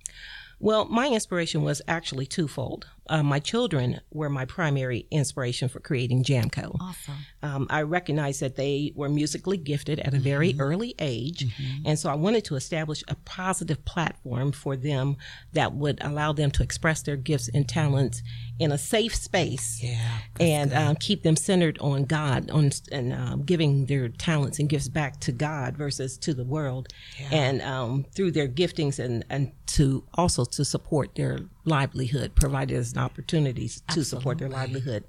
Well, 0.63 0.85
my 0.85 1.09
inspiration 1.09 1.63
was 1.63 1.81
actually 1.89 2.25
twofold. 2.25 2.87
Uh, 3.07 3.21
my 3.21 3.39
children 3.39 3.99
were 4.11 4.29
my 4.29 4.45
primary 4.45 5.07
inspiration 5.11 5.67
for 5.67 5.79
creating 5.79 6.23
Jamco. 6.23 6.75
Awesome. 6.79 7.15
Um, 7.41 7.67
I 7.69 7.81
recognized 7.81 8.39
that 8.41 8.55
they 8.55 8.93
were 8.95 9.09
musically 9.09 9.57
gifted 9.57 9.99
at 9.99 10.13
a 10.13 10.19
very 10.19 10.53
mm-hmm. 10.53 10.61
early 10.61 10.95
age, 10.99 11.45
mm-hmm. 11.45 11.85
and 11.85 11.99
so 11.99 12.09
I 12.09 12.15
wanted 12.15 12.45
to 12.45 12.55
establish 12.55 13.03
a 13.07 13.15
positive 13.15 13.83
platform 13.83 14.51
for 14.53 14.77
them 14.77 15.17
that 15.51 15.73
would 15.73 15.97
allow 16.01 16.31
them 16.31 16.49
to 16.51 16.63
express 16.63 17.01
their 17.01 17.17
gifts 17.17 17.49
and 17.53 17.67
talents 17.67 18.21
in 18.59 18.71
a 18.71 18.77
safe 18.77 19.13
space, 19.13 19.81
yeah, 19.83 20.19
and 20.39 20.73
um, 20.73 20.95
keep 20.95 21.23
them 21.23 21.35
centered 21.35 21.77
on 21.79 22.05
God, 22.05 22.49
on 22.51 22.71
and 22.91 23.11
um, 23.11 23.43
giving 23.43 23.87
their 23.87 24.07
talents 24.07 24.59
and 24.59 24.69
gifts 24.69 24.87
back 24.87 25.19
to 25.21 25.33
God 25.33 25.75
versus 25.75 26.17
to 26.19 26.33
the 26.33 26.45
world, 26.45 26.87
yeah. 27.19 27.29
and 27.31 27.61
um, 27.61 28.05
through 28.15 28.31
their 28.31 28.47
giftings 28.47 28.97
and 28.97 29.25
and 29.29 29.51
to 29.65 30.05
also 30.13 30.45
to 30.45 30.63
support 30.63 31.15
their 31.15 31.39
livelihood, 31.65 32.35
provided 32.35 32.77
as 32.77 32.93
an 32.93 32.99
opportunity 32.99 33.69
to 33.91 34.03
support 34.03 34.37
their 34.37 34.49
livelihood. 34.49 35.05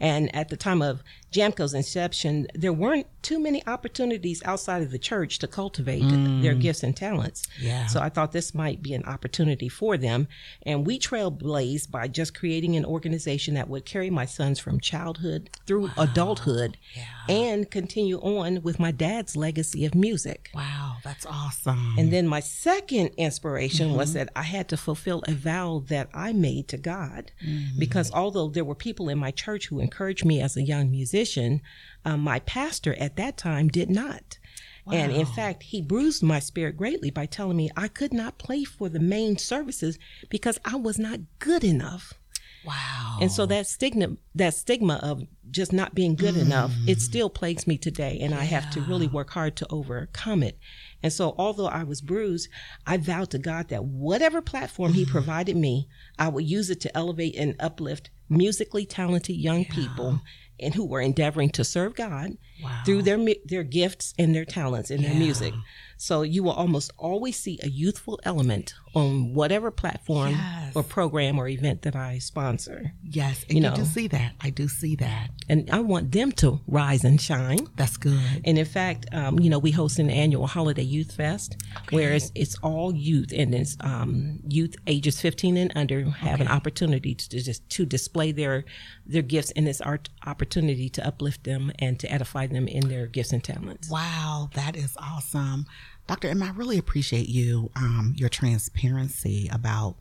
And 0.00 0.34
at 0.34 0.48
the 0.48 0.56
time 0.56 0.82
of 0.82 1.02
Jamco's 1.34 1.74
inception, 1.74 2.46
there 2.54 2.72
weren't 2.72 3.08
too 3.22 3.40
many 3.40 3.66
opportunities 3.66 4.40
outside 4.44 4.82
of 4.82 4.92
the 4.92 5.00
church 5.00 5.40
to 5.40 5.48
cultivate 5.48 6.04
mm. 6.04 6.42
their 6.42 6.54
gifts 6.54 6.84
and 6.84 6.96
talents. 6.96 7.42
Yeah. 7.60 7.86
So 7.86 8.00
I 8.00 8.08
thought 8.08 8.30
this 8.30 8.54
might 8.54 8.82
be 8.82 8.94
an 8.94 9.02
opportunity 9.04 9.68
for 9.68 9.96
them. 9.96 10.28
And 10.62 10.86
we 10.86 10.96
trailblazed 10.96 11.90
by 11.90 12.06
just 12.06 12.36
creating 12.36 12.76
an 12.76 12.84
organization 12.84 13.54
that 13.54 13.68
would 13.68 13.84
carry 13.84 14.10
my 14.10 14.26
sons 14.26 14.60
from 14.60 14.78
childhood 14.78 15.50
through 15.66 15.86
wow. 15.86 15.92
adulthood 15.98 16.76
yeah. 16.94 17.34
and 17.34 17.68
continue 17.68 18.18
on 18.18 18.62
with 18.62 18.78
my 18.78 18.92
dad's 18.92 19.34
legacy 19.34 19.84
of 19.84 19.96
music. 19.96 20.50
Wow, 20.54 20.98
that's 21.02 21.26
awesome. 21.26 21.96
And 21.98 22.12
then 22.12 22.28
my 22.28 22.40
second 22.40 23.08
inspiration 23.16 23.88
mm-hmm. 23.88 23.98
was 23.98 24.12
that 24.12 24.28
I 24.36 24.42
had 24.42 24.68
to 24.68 24.76
fulfill 24.76 25.24
a 25.26 25.32
vow 25.32 25.82
that 25.88 26.10
I 26.14 26.32
made 26.32 26.68
to 26.68 26.76
God 26.76 27.32
mm-hmm. 27.44 27.76
because 27.76 28.12
although 28.12 28.50
there 28.50 28.64
were 28.64 28.76
people 28.76 29.08
in 29.08 29.18
my 29.18 29.32
church 29.32 29.66
who 29.66 29.80
encouraged 29.80 30.24
me 30.24 30.40
as 30.40 30.56
a 30.56 30.62
young 30.62 30.92
musician, 30.92 31.23
um, 32.04 32.20
my 32.20 32.40
pastor 32.40 32.94
at 32.98 33.16
that 33.16 33.36
time 33.36 33.68
did 33.68 33.90
not. 33.90 34.38
Wow. 34.86 34.94
And 34.94 35.12
in 35.12 35.26
fact, 35.26 35.62
he 35.62 35.80
bruised 35.80 36.22
my 36.22 36.40
spirit 36.40 36.76
greatly 36.76 37.10
by 37.10 37.26
telling 37.26 37.56
me 37.56 37.70
I 37.76 37.88
could 37.88 38.12
not 38.12 38.38
play 38.38 38.64
for 38.64 38.88
the 38.88 39.00
main 39.00 39.38
services 39.38 39.98
because 40.28 40.58
I 40.64 40.76
was 40.76 40.98
not 40.98 41.20
good 41.38 41.64
enough. 41.64 42.14
Wow. 42.66 43.18
And 43.20 43.30
so 43.30 43.44
that 43.46 43.66
stigma 43.66 44.16
that 44.34 44.54
stigma 44.54 44.98
of 45.02 45.22
just 45.50 45.72
not 45.72 45.94
being 45.94 46.16
good 46.16 46.34
mm. 46.34 46.42
enough, 46.42 46.72
it 46.86 47.00
still 47.00 47.28
plagues 47.28 47.66
me 47.66 47.76
today 47.76 48.18
and 48.20 48.32
yeah. 48.32 48.40
I 48.40 48.44
have 48.44 48.70
to 48.70 48.80
really 48.80 49.06
work 49.06 49.30
hard 49.30 49.56
to 49.56 49.66
overcome 49.70 50.42
it. 50.42 50.58
And 51.02 51.12
so 51.12 51.34
although 51.36 51.66
I 51.66 51.84
was 51.84 52.00
bruised, 52.00 52.48
I 52.86 52.96
vowed 52.96 53.30
to 53.30 53.38
God 53.38 53.68
that 53.68 53.84
whatever 53.84 54.40
platform 54.40 54.92
mm. 54.92 54.96
he 54.96 55.04
provided 55.04 55.56
me, 55.56 55.88
I 56.18 56.28
would 56.28 56.44
use 56.44 56.70
it 56.70 56.80
to 56.82 56.96
elevate 56.96 57.36
and 57.36 57.54
uplift 57.60 58.10
musically 58.28 58.86
talented 58.86 59.36
young 59.36 59.60
yeah. 59.60 59.74
people 59.74 60.20
and 60.60 60.74
who 60.74 60.84
were 60.84 61.00
endeavoring 61.00 61.50
to 61.50 61.64
serve 61.64 61.94
God 61.94 62.36
wow. 62.64 62.82
through 62.84 63.02
their 63.02 63.18
their 63.44 63.64
gifts 63.64 64.14
and 64.18 64.34
their 64.34 64.44
talents 64.44 64.90
and 64.90 65.00
yeah. 65.00 65.10
their 65.10 65.18
music. 65.18 65.54
So 65.96 66.22
you 66.22 66.42
will 66.42 66.52
almost 66.52 66.92
always 66.98 67.38
see 67.38 67.58
a 67.62 67.68
youthful 67.68 68.20
element 68.24 68.74
on 68.94 69.34
whatever 69.34 69.70
platform 69.70 70.30
yes. 70.30 70.76
or 70.76 70.82
program 70.82 71.38
or 71.38 71.48
event 71.48 71.82
that 71.82 71.96
I 71.96 72.18
sponsor. 72.18 72.92
Yes, 73.02 73.44
and 73.48 73.56
you, 73.56 73.60
know, 73.60 73.74
do 73.74 73.84
see 73.84 74.08
that. 74.08 74.34
I 74.40 74.50
do 74.50 74.68
see 74.68 74.96
that, 74.96 75.30
and 75.48 75.68
I 75.70 75.80
want 75.80 76.12
them 76.12 76.30
to 76.32 76.60
rise 76.66 77.04
and 77.04 77.20
shine. 77.20 77.66
That's 77.76 77.96
good. 77.96 78.42
And 78.44 78.58
in 78.58 78.64
fact, 78.64 79.06
um, 79.12 79.38
you 79.40 79.50
know, 79.50 79.58
we 79.58 79.70
host 79.70 79.98
an 79.98 80.10
annual 80.10 80.46
holiday 80.46 80.82
youth 80.82 81.12
fest 81.12 81.56
okay. 81.76 81.96
where 81.96 82.12
it's, 82.12 82.30
it's, 82.34 82.56
all 82.62 82.94
youth, 82.94 83.32
and 83.34 83.54
it's 83.54 83.76
um, 83.80 84.40
youth 84.48 84.76
ages 84.86 85.20
15 85.20 85.56
and 85.56 85.72
under 85.74 86.04
have 86.10 86.40
okay. 86.40 86.44
an 86.44 86.48
opportunity 86.48 87.14
to 87.14 87.28
just 87.28 87.68
to 87.70 87.84
display 87.84 88.30
their 88.30 88.64
their 89.06 89.22
gifts, 89.22 89.50
and 89.52 89.68
it's 89.68 89.80
our 89.80 90.00
opportunity 90.26 90.88
to 90.90 91.06
uplift 91.06 91.44
them 91.44 91.72
and 91.78 91.98
to 92.00 92.12
edify 92.12 92.46
them 92.46 92.53
in 92.56 92.88
their 92.88 93.06
gifts 93.06 93.32
and 93.32 93.42
talents. 93.42 93.88
Wow, 93.90 94.50
that 94.54 94.76
is 94.76 94.96
awesome. 94.98 95.66
Dr. 96.06 96.28
Emma, 96.28 96.46
I 96.46 96.50
really 96.50 96.78
appreciate 96.78 97.28
you, 97.28 97.70
um, 97.76 98.14
your 98.16 98.28
transparency 98.28 99.48
about 99.50 99.96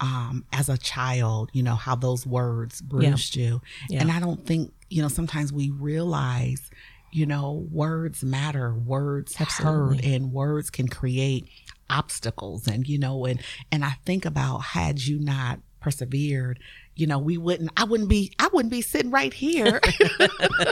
um, 0.00 0.44
as 0.52 0.68
a 0.68 0.78
child, 0.78 1.50
you 1.52 1.62
know, 1.62 1.74
how 1.74 1.94
those 1.94 2.26
words 2.26 2.80
bruised 2.80 3.36
yeah. 3.36 3.44
you. 3.44 3.62
Yeah. 3.88 4.00
And 4.00 4.10
I 4.10 4.20
don't 4.20 4.44
think, 4.44 4.72
you 4.90 5.02
know, 5.02 5.08
sometimes 5.08 5.52
we 5.52 5.70
realize, 5.70 6.70
you 7.12 7.26
know, 7.26 7.66
words 7.70 8.24
matter, 8.24 8.74
words 8.74 9.36
Absolutely. 9.38 9.96
hurt, 9.96 10.04
and 10.04 10.32
words 10.32 10.70
can 10.70 10.88
create 10.88 11.48
obstacles. 11.88 12.66
And, 12.66 12.88
you 12.88 12.98
know, 12.98 13.24
and, 13.24 13.40
and 13.70 13.84
I 13.84 13.96
think 14.04 14.24
about 14.24 14.58
had 14.58 15.04
you 15.04 15.18
not 15.18 15.60
persevered, 15.84 16.58
you 16.94 17.06
know, 17.06 17.18
we 17.18 17.36
wouldn't, 17.36 17.70
I 17.76 17.84
wouldn't 17.84 18.08
be, 18.08 18.32
I 18.38 18.48
wouldn't 18.50 18.72
be 18.72 18.80
sitting 18.80 19.10
right 19.10 19.34
here 19.34 19.82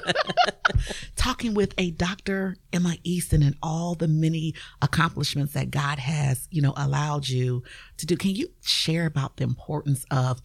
talking 1.16 1.52
with 1.52 1.74
a 1.76 1.90
Dr. 1.90 2.56
Emma 2.72 2.96
Easton 3.04 3.42
and 3.42 3.54
all 3.62 3.94
the 3.94 4.08
many 4.08 4.54
accomplishments 4.80 5.52
that 5.52 5.70
God 5.70 5.98
has, 5.98 6.48
you 6.50 6.62
know, 6.62 6.72
allowed 6.78 7.28
you 7.28 7.62
to 7.98 8.06
do. 8.06 8.16
Can 8.16 8.30
you 8.30 8.48
share 8.62 9.04
about 9.04 9.36
the 9.36 9.44
importance 9.44 10.06
of 10.10 10.40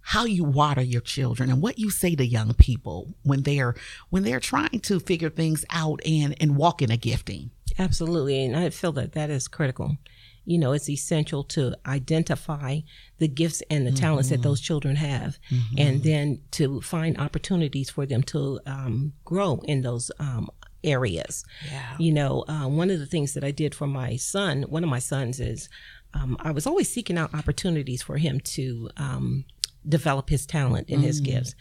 how 0.00 0.24
you 0.24 0.42
water 0.42 0.82
your 0.82 1.00
children 1.00 1.48
and 1.48 1.62
what 1.62 1.78
you 1.78 1.88
say 1.88 2.16
to 2.16 2.26
young 2.26 2.52
people 2.54 3.14
when 3.22 3.42
they're 3.42 3.76
when 4.10 4.24
they're 4.24 4.40
trying 4.40 4.80
to 4.80 4.98
figure 4.98 5.30
things 5.30 5.64
out 5.70 6.00
and 6.04 6.34
and 6.40 6.56
walk 6.56 6.82
in 6.82 6.90
a 6.90 6.96
gifting 6.96 7.52
absolutely 7.78 8.44
and 8.44 8.56
i 8.56 8.68
feel 8.68 8.90
that 8.90 9.12
that 9.12 9.30
is 9.30 9.46
critical 9.46 9.96
you 10.44 10.58
know, 10.58 10.72
it's 10.72 10.88
essential 10.88 11.44
to 11.44 11.74
identify 11.86 12.80
the 13.18 13.28
gifts 13.28 13.62
and 13.70 13.86
the 13.86 13.90
mm-hmm. 13.90 14.00
talents 14.00 14.30
that 14.30 14.42
those 14.42 14.60
children 14.60 14.96
have, 14.96 15.38
mm-hmm. 15.50 15.74
and 15.78 16.02
then 16.02 16.40
to 16.52 16.80
find 16.80 17.18
opportunities 17.18 17.90
for 17.90 18.06
them 18.06 18.22
to 18.24 18.60
um, 18.66 19.12
grow 19.24 19.60
in 19.64 19.82
those 19.82 20.10
um, 20.18 20.48
areas. 20.82 21.44
Yeah. 21.70 21.96
You 21.98 22.12
know, 22.12 22.44
uh, 22.48 22.68
one 22.68 22.90
of 22.90 22.98
the 22.98 23.06
things 23.06 23.34
that 23.34 23.44
I 23.44 23.50
did 23.50 23.74
for 23.74 23.86
my 23.86 24.16
son, 24.16 24.62
one 24.62 24.82
of 24.82 24.90
my 24.90 24.98
sons, 24.98 25.38
is 25.38 25.68
um, 26.14 26.36
I 26.40 26.50
was 26.50 26.66
always 26.66 26.92
seeking 26.92 27.18
out 27.18 27.34
opportunities 27.34 28.02
for 28.02 28.18
him 28.18 28.40
to 28.40 28.90
um, 28.96 29.44
develop 29.88 30.28
his 30.28 30.46
talent 30.46 30.88
and 30.90 31.02
mm. 31.02 31.06
his 31.06 31.20
gifts, 31.20 31.54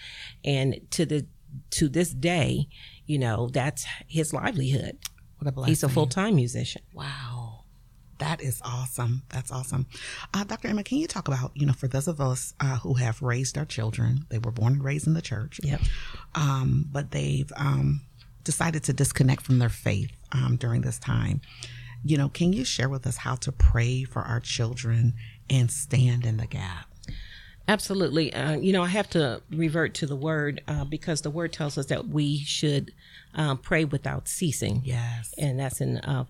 and 0.43 0.79
to 0.91 1.05
the 1.05 1.25
to 1.71 1.89
this 1.89 2.11
day, 2.11 2.67
you 3.05 3.19
know, 3.19 3.47
that's 3.47 3.85
his 4.07 4.33
livelihood. 4.33 4.97
What 5.37 5.47
a 5.47 5.51
blessing. 5.51 5.71
He's 5.71 5.83
a 5.83 5.89
full 5.89 6.07
time 6.07 6.35
musician. 6.35 6.81
Wow. 6.93 7.50
That 8.21 8.39
is 8.39 8.61
awesome. 8.63 9.23
That's 9.29 9.51
awesome. 9.51 9.87
Uh, 10.31 10.43
Dr. 10.43 10.67
Emma, 10.67 10.83
can 10.83 10.99
you 10.99 11.07
talk 11.07 11.27
about, 11.27 11.51
you 11.55 11.65
know, 11.65 11.73
for 11.73 11.87
those 11.87 12.07
of 12.07 12.21
us 12.21 12.53
uh, 12.59 12.77
who 12.77 12.93
have 12.93 13.19
raised 13.23 13.57
our 13.57 13.65
children, 13.65 14.27
they 14.29 14.37
were 14.37 14.51
born 14.51 14.73
and 14.73 14.83
raised 14.83 15.07
in 15.07 15.15
the 15.15 15.23
church, 15.23 15.59
yep. 15.63 15.81
um, 16.35 16.85
but 16.91 17.09
they've 17.09 17.51
um, 17.55 18.01
decided 18.43 18.83
to 18.83 18.93
disconnect 18.93 19.41
from 19.41 19.57
their 19.57 19.69
faith 19.69 20.11
um, 20.33 20.55
during 20.55 20.81
this 20.81 20.99
time. 20.99 21.41
You 22.05 22.15
know, 22.19 22.29
can 22.29 22.53
you 22.53 22.63
share 22.63 22.89
with 22.89 23.07
us 23.07 23.17
how 23.17 23.37
to 23.37 23.51
pray 23.51 24.03
for 24.03 24.21
our 24.21 24.39
children 24.39 25.15
and 25.49 25.71
stand 25.71 26.23
in 26.23 26.37
the 26.37 26.45
gap? 26.45 26.85
Absolutely. 27.67 28.31
Uh, 28.35 28.55
you 28.57 28.71
know, 28.71 28.83
I 28.83 28.89
have 28.89 29.09
to 29.11 29.41
revert 29.49 29.95
to 29.95 30.05
the 30.05 30.15
word 30.15 30.61
uh, 30.67 30.85
because 30.85 31.21
the 31.21 31.31
word 31.31 31.53
tells 31.53 31.75
us 31.75 31.87
that 31.87 32.07
we 32.07 32.37
should 32.37 32.93
um, 33.33 33.57
pray 33.57 33.83
without 33.83 34.27
ceasing. 34.27 34.83
Yes. 34.85 35.33
And 35.39 35.59
that's 35.59 35.81
in 35.81 35.97
uh, 35.97 36.25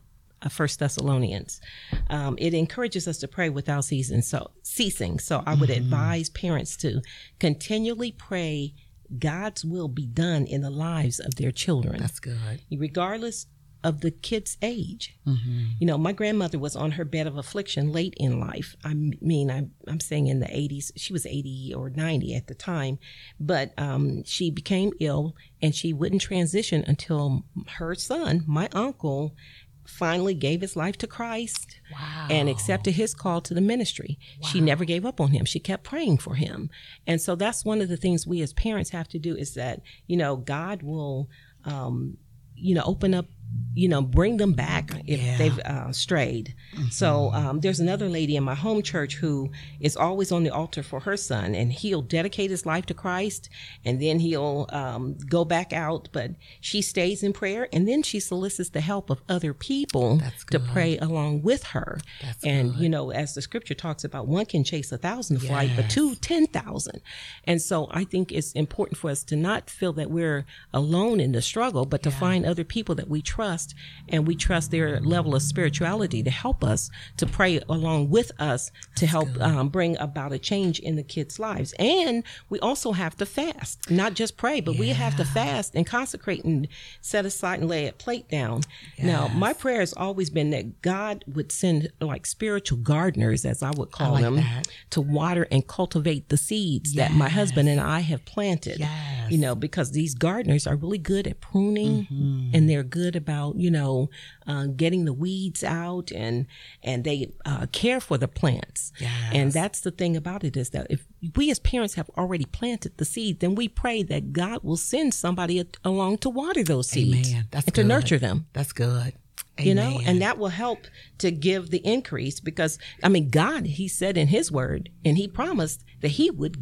First 0.49 0.79
Thessalonians. 0.79 1.61
Um, 2.09 2.35
it 2.39 2.53
encourages 2.53 3.07
us 3.07 3.17
to 3.19 3.27
pray 3.27 3.49
without 3.49 3.85
ceasing. 3.85 4.21
So 4.21 4.51
ceasing. 4.63 5.19
So 5.19 5.43
I 5.45 5.55
would 5.55 5.69
mm-hmm. 5.69 5.83
advise 5.83 6.29
parents 6.29 6.75
to 6.77 7.01
continually 7.39 8.11
pray 8.11 8.73
God's 9.19 9.65
will 9.65 9.89
be 9.89 10.05
done 10.05 10.45
in 10.45 10.61
the 10.61 10.69
lives 10.69 11.19
of 11.19 11.35
their 11.35 11.51
children. 11.51 11.99
That's 11.99 12.19
good. 12.19 12.61
Regardless 12.71 13.47
of 13.83 14.01
the 14.01 14.11
kid's 14.11 14.57
age. 14.61 15.17
Mm-hmm. 15.25 15.65
You 15.79 15.87
know, 15.87 15.97
my 15.97 16.11
grandmother 16.11 16.59
was 16.59 16.75
on 16.75 16.91
her 16.91 17.05
bed 17.05 17.27
of 17.27 17.37
affliction 17.37 17.91
late 17.91 18.13
in 18.17 18.39
life. 18.39 18.75
I 18.83 18.93
mean, 18.93 19.49
I'm, 19.49 19.71
I'm 19.87 19.99
saying 19.99 20.27
in 20.27 20.39
the 20.39 20.45
80s. 20.45 20.91
She 20.95 21.13
was 21.13 21.25
80 21.25 21.73
or 21.75 21.89
90 21.89 22.35
at 22.35 22.47
the 22.47 22.53
time, 22.53 22.99
but 23.39 23.73
um, 23.77 24.23
she 24.23 24.51
became 24.51 24.91
ill 24.99 25.35
and 25.61 25.73
she 25.73 25.93
wouldn't 25.93 26.21
transition 26.21 26.83
until 26.87 27.43
her 27.77 27.95
son, 27.95 28.43
my 28.47 28.69
uncle, 28.73 29.35
finally 29.85 30.33
gave 30.33 30.61
his 30.61 30.75
life 30.75 30.97
to 30.99 31.07
Christ 31.07 31.79
wow. 31.91 32.27
and 32.29 32.49
accepted 32.49 32.93
his 32.93 33.13
call 33.13 33.41
to 33.41 33.53
the 33.53 33.61
ministry. 33.61 34.19
Wow. 34.41 34.49
She 34.49 34.61
never 34.61 34.85
gave 34.85 35.05
up 35.05 35.19
on 35.19 35.31
him. 35.31 35.45
She 35.45 35.59
kept 35.59 35.83
praying 35.83 36.19
for 36.19 36.35
him. 36.35 36.69
And 37.07 37.21
so 37.21 37.35
that's 37.35 37.65
one 37.65 37.81
of 37.81 37.89
the 37.89 37.97
things 37.97 38.27
we 38.27 38.41
as 38.41 38.53
parents 38.53 38.91
have 38.91 39.07
to 39.09 39.19
do 39.19 39.35
is 39.35 39.53
that, 39.55 39.81
you 40.07 40.17
know, 40.17 40.35
God 40.35 40.83
will, 40.83 41.29
um, 41.65 42.17
you 42.55 42.75
know, 42.75 42.83
open 42.85 43.13
up 43.13 43.25
you 43.73 43.87
know, 43.87 44.01
bring 44.01 44.37
them 44.37 44.53
back 44.53 44.91
if 45.07 45.21
yeah. 45.21 45.37
they've 45.37 45.59
uh, 45.59 45.91
strayed. 45.91 46.53
Mm-hmm. 46.73 46.89
So 46.89 47.31
um, 47.33 47.61
there's 47.61 47.79
another 47.79 48.09
lady 48.09 48.35
in 48.35 48.43
my 48.43 48.55
home 48.55 48.81
church 48.81 49.15
who 49.15 49.49
is 49.79 49.95
always 49.95 50.31
on 50.31 50.43
the 50.43 50.49
altar 50.49 50.83
for 50.83 50.99
her 51.01 51.15
son, 51.15 51.55
and 51.55 51.71
he'll 51.71 52.01
dedicate 52.01 52.49
his 52.49 52.65
life 52.65 52.85
to 52.87 52.93
Christ, 52.93 53.49
and 53.85 54.01
then 54.01 54.19
he'll 54.19 54.67
um, 54.69 55.17
go 55.29 55.45
back 55.45 55.71
out. 55.71 56.09
But 56.11 56.31
she 56.59 56.81
stays 56.81 57.23
in 57.23 57.31
prayer, 57.33 57.69
and 57.71 57.87
then 57.87 58.03
she 58.03 58.19
solicits 58.19 58.69
the 58.69 58.81
help 58.81 59.09
of 59.09 59.21
other 59.29 59.53
people 59.53 60.21
to 60.49 60.59
pray 60.59 60.97
along 60.97 61.41
with 61.41 61.63
her. 61.67 61.99
That's 62.21 62.43
and 62.43 62.73
good. 62.73 62.83
you 62.83 62.89
know, 62.89 63.11
as 63.11 63.35
the 63.35 63.41
scripture 63.41 63.73
talks 63.73 64.03
about, 64.03 64.27
one 64.27 64.45
can 64.45 64.63
chase 64.63 64.91
a 64.91 64.97
thousand 64.97 65.41
yes. 65.41 65.47
flight, 65.47 65.71
but 65.75 65.89
two 65.89 66.15
ten 66.15 66.47
thousand. 66.47 67.01
And 67.45 67.61
so 67.61 67.87
I 67.91 68.03
think 68.03 68.31
it's 68.31 68.51
important 68.51 68.97
for 68.97 69.09
us 69.09 69.23
to 69.25 69.35
not 69.35 69.69
feel 69.69 69.93
that 69.93 70.11
we're 70.11 70.45
alone 70.73 71.21
in 71.21 71.31
the 71.31 71.41
struggle, 71.41 71.85
but 71.85 72.03
to 72.03 72.09
yeah. 72.09 72.19
find 72.19 72.45
other 72.45 72.65
people 72.65 72.95
that 72.95 73.07
we 73.07 73.21
trust 73.21 73.40
trust 73.41 73.73
and 74.09 74.27
we 74.27 74.35
trust 74.35 74.69
their 74.69 74.99
level 74.99 75.33
of 75.33 75.41
spirituality 75.41 76.21
to 76.21 76.29
help 76.29 76.63
us 76.63 76.91
to 77.17 77.25
pray 77.25 77.59
along 77.67 78.09
with 78.09 78.31
us 78.39 78.71
to 78.95 79.07
help 79.07 79.29
um, 79.41 79.69
bring 79.69 79.97
about 79.97 80.31
a 80.31 80.37
change 80.37 80.79
in 80.79 80.95
the 80.95 81.03
kids' 81.03 81.39
lives. 81.39 81.73
And 81.79 82.23
we 82.49 82.59
also 82.59 82.91
have 82.91 83.15
to 83.17 83.25
fast, 83.25 83.89
not 83.89 84.13
just 84.13 84.37
pray, 84.37 84.61
but 84.61 84.75
yeah. 84.75 84.79
we 84.79 84.89
have 84.89 85.15
to 85.17 85.25
fast 85.25 85.73
and 85.73 85.87
consecrate 85.87 86.43
and 86.43 86.67
set 87.01 87.25
aside 87.25 87.61
and 87.61 87.69
lay 87.69 87.87
a 87.87 87.93
plate 87.93 88.29
down. 88.29 88.61
Yes. 88.97 89.07
Now, 89.07 89.27
my 89.29 89.53
prayer 89.53 89.79
has 89.79 89.93
always 89.93 90.29
been 90.29 90.51
that 90.51 90.83
God 90.83 91.25
would 91.27 91.51
send 91.51 91.91
like 91.99 92.27
spiritual 92.27 92.77
gardeners, 92.77 93.43
as 93.43 93.63
I 93.63 93.71
would 93.71 93.91
call 93.91 94.13
like 94.13 94.23
them, 94.23 94.35
that. 94.35 94.67
to 94.91 95.01
water 95.01 95.47
and 95.51 95.67
cultivate 95.67 96.29
the 96.29 96.37
seeds 96.37 96.93
yes. 96.93 97.09
that 97.09 97.17
my 97.17 97.29
husband 97.29 97.69
and 97.69 97.81
I 97.81 98.01
have 98.01 98.23
planted. 98.25 98.79
Yes. 98.79 99.31
You 99.31 99.37
know, 99.37 99.55
because 99.55 99.91
these 99.91 100.13
gardeners 100.13 100.67
are 100.67 100.75
really 100.75 100.97
good 100.97 101.25
at 101.25 101.39
pruning 101.39 102.05
mm-hmm. 102.05 102.49
and 102.53 102.69
they're 102.69 102.83
good 102.83 103.15
about, 103.15 103.30
you 103.55 103.71
know, 103.71 104.09
uh, 104.47 104.65
getting 104.75 105.05
the 105.05 105.13
weeds 105.13 105.63
out 105.63 106.11
and 106.11 106.45
and 106.83 107.03
they 107.03 107.31
uh, 107.45 107.65
care 107.71 107.99
for 107.99 108.17
the 108.17 108.27
plants. 108.27 108.91
Yes. 108.99 109.11
And 109.33 109.51
that's 109.51 109.81
the 109.81 109.91
thing 109.91 110.15
about 110.15 110.43
it 110.43 110.57
is 110.57 110.71
that 110.71 110.87
if 110.89 111.05
we 111.35 111.51
as 111.51 111.59
parents 111.59 111.95
have 111.95 112.09
already 112.17 112.45
planted 112.45 112.97
the 112.97 113.05
seed, 113.05 113.39
then 113.39 113.55
we 113.55 113.67
pray 113.67 114.03
that 114.03 114.33
God 114.33 114.63
will 114.63 114.77
send 114.77 115.13
somebody 115.13 115.63
along 115.83 116.19
to 116.19 116.29
water 116.29 116.63
those 116.63 116.89
seeds 116.89 117.31
Amen. 117.31 117.47
That's 117.51 117.67
and 117.67 117.75
good. 117.75 117.81
to 117.81 117.87
nurture 117.87 118.19
them. 118.19 118.47
That's 118.53 118.73
good. 118.73 119.13
Amen. 119.59 119.67
You 119.67 119.75
know, 119.75 120.01
and 120.05 120.21
that 120.21 120.37
will 120.37 120.49
help 120.49 120.79
to 121.19 121.31
give 121.31 121.69
the 121.69 121.85
increase 121.85 122.39
because 122.39 122.79
I 123.03 123.09
mean 123.09 123.29
God, 123.29 123.65
He 123.65 123.87
said 123.87 124.17
in 124.17 124.27
His 124.27 124.51
Word, 124.51 124.89
and 125.05 125.17
He 125.17 125.27
promised 125.27 125.83
that 126.01 126.09
He 126.09 126.31
would 126.31 126.57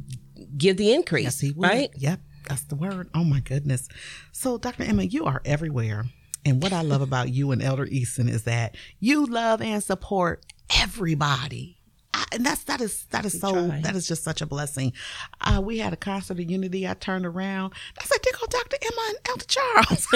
give 0.57 0.77
the 0.77 0.91
increase. 0.93 1.25
Yes, 1.25 1.39
He 1.39 1.51
would. 1.51 1.67
Right? 1.67 1.89
Yep, 1.95 2.19
that's 2.47 2.63
the 2.63 2.75
word. 2.75 3.09
Oh 3.13 3.23
my 3.23 3.39
goodness. 3.39 3.88
So, 4.31 4.57
Dr. 4.57 4.83
Emma, 4.83 5.03
you 5.03 5.25
are 5.25 5.41
everywhere. 5.45 6.05
And 6.46 6.62
what 6.63 6.74
I 6.74 6.81
love 6.81 7.01
about 7.01 7.29
you 7.29 7.51
and 7.51 7.62
Elder 7.62 7.86
Easton 7.86 8.29
is 8.29 8.43
that 8.43 8.75
you 9.00 9.25
love 9.25 9.62
and 9.62 9.84
support 9.84 10.46
everybody. 10.77 11.79
I, 12.13 12.25
and 12.31 12.46
that's 12.46 12.63
that 12.63 12.81
is 12.81 13.05
that 13.12 13.25
is 13.25 13.39
so 13.39 13.51
try. 13.51 13.81
that 13.81 13.96
is 13.96 14.08
just 14.08 14.24
such 14.24 14.41
a 14.41 14.46
blessing. 14.46 14.93
Uh, 15.41 15.62
we 15.63 15.77
had 15.77 15.93
a 15.93 15.98
concert 15.98 16.39
of 16.39 16.50
Unity. 16.50 16.88
I 16.88 16.96
turned 16.96 17.25
around. 17.25 17.74
I 18.00 18.03
said, 18.03 18.17
"There 18.24 18.34
go 18.34 18.48
Dr. 18.48 18.77
Emma 18.81 19.10
and 19.10 19.17
Elder 19.29 19.46
Charles." 19.46 20.08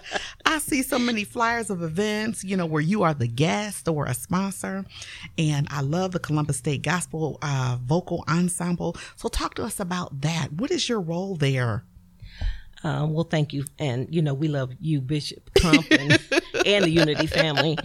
I 0.46 0.58
see 0.60 0.82
so 0.82 0.98
many 0.98 1.24
flyers 1.24 1.70
of 1.70 1.82
events, 1.82 2.42
you 2.44 2.56
know, 2.56 2.66
where 2.66 2.80
you 2.80 3.02
are 3.02 3.14
the 3.14 3.26
guest 3.26 3.88
or 3.88 4.06
a 4.06 4.14
sponsor, 4.14 4.84
and 5.36 5.66
I 5.70 5.80
love 5.80 6.12
the 6.12 6.20
Columbus 6.20 6.58
State 6.58 6.82
Gospel 6.82 7.38
uh, 7.42 7.76
Vocal 7.82 8.24
Ensemble. 8.28 8.96
So, 9.16 9.28
talk 9.28 9.54
to 9.54 9.64
us 9.64 9.80
about 9.80 10.20
that. 10.20 10.52
What 10.52 10.70
is 10.70 10.88
your 10.88 11.00
role 11.00 11.34
there? 11.34 11.84
Uh, 12.84 13.06
well, 13.08 13.24
thank 13.24 13.52
you, 13.52 13.64
and 13.78 14.06
you 14.14 14.22
know 14.22 14.34
we 14.34 14.46
love 14.46 14.72
you, 14.80 15.00
Bishop 15.00 15.50
Crump, 15.58 15.84
and, 15.90 16.12
and 16.66 16.84
the 16.84 16.90
Unity 16.90 17.26
family. 17.26 17.76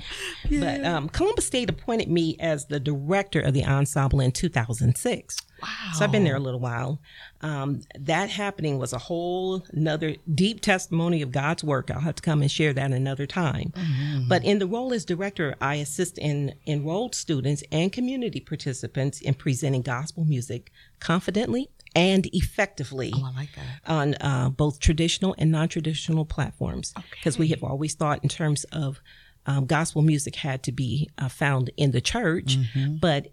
Yeah. 0.47 0.59
But 0.59 0.85
um, 0.85 1.09
Columbus 1.09 1.47
State 1.47 1.69
appointed 1.69 2.09
me 2.09 2.37
as 2.39 2.67
the 2.67 2.79
director 2.79 3.39
of 3.39 3.53
the 3.53 3.65
ensemble 3.65 4.19
in 4.19 4.31
2006. 4.31 5.37
Wow! 5.61 5.67
So 5.93 6.03
I've 6.03 6.11
been 6.11 6.23
there 6.23 6.35
a 6.35 6.39
little 6.39 6.59
while. 6.59 6.99
Um, 7.41 7.81
that 7.97 8.29
happening 8.29 8.77
was 8.77 8.93
a 8.93 8.97
whole 8.97 9.63
another 9.71 10.15
deep 10.33 10.61
testimony 10.61 11.21
of 11.21 11.31
God's 11.31 11.63
work. 11.63 11.89
I'll 11.89 12.01
have 12.01 12.15
to 12.15 12.21
come 12.21 12.41
and 12.41 12.51
share 12.51 12.73
that 12.73 12.91
another 12.91 13.25
time. 13.25 13.73
Mm-hmm. 13.75 14.27
But 14.27 14.43
in 14.43 14.59
the 14.59 14.67
role 14.67 14.93
as 14.93 15.05
director, 15.05 15.55
I 15.59 15.75
assist 15.75 16.17
in 16.17 16.53
enrolled 16.67 17.15
students 17.15 17.63
and 17.71 17.91
community 17.91 18.39
participants 18.39 19.21
in 19.21 19.33
presenting 19.33 19.81
gospel 19.81 20.25
music 20.25 20.71
confidently 20.99 21.69
and 21.95 22.27
effectively 22.33 23.11
oh, 23.15 23.31
like 23.35 23.49
on 23.87 24.15
uh, 24.15 24.49
both 24.49 24.79
traditional 24.79 25.35
and 25.37 25.51
non-traditional 25.51 26.25
platforms 26.25 26.93
because 27.11 27.35
okay. 27.35 27.41
we 27.43 27.47
have 27.49 27.63
always 27.63 27.93
thought 27.93 28.19
in 28.23 28.29
terms 28.29 28.63
of 28.65 28.99
um, 29.45 29.65
gospel 29.65 30.01
music 30.01 30.35
had 30.35 30.63
to 30.63 30.71
be 30.71 31.09
uh, 31.17 31.27
found 31.27 31.69
in 31.77 31.91
the 31.91 32.01
church 32.01 32.57
mm-hmm. 32.57 32.95
but 32.97 33.31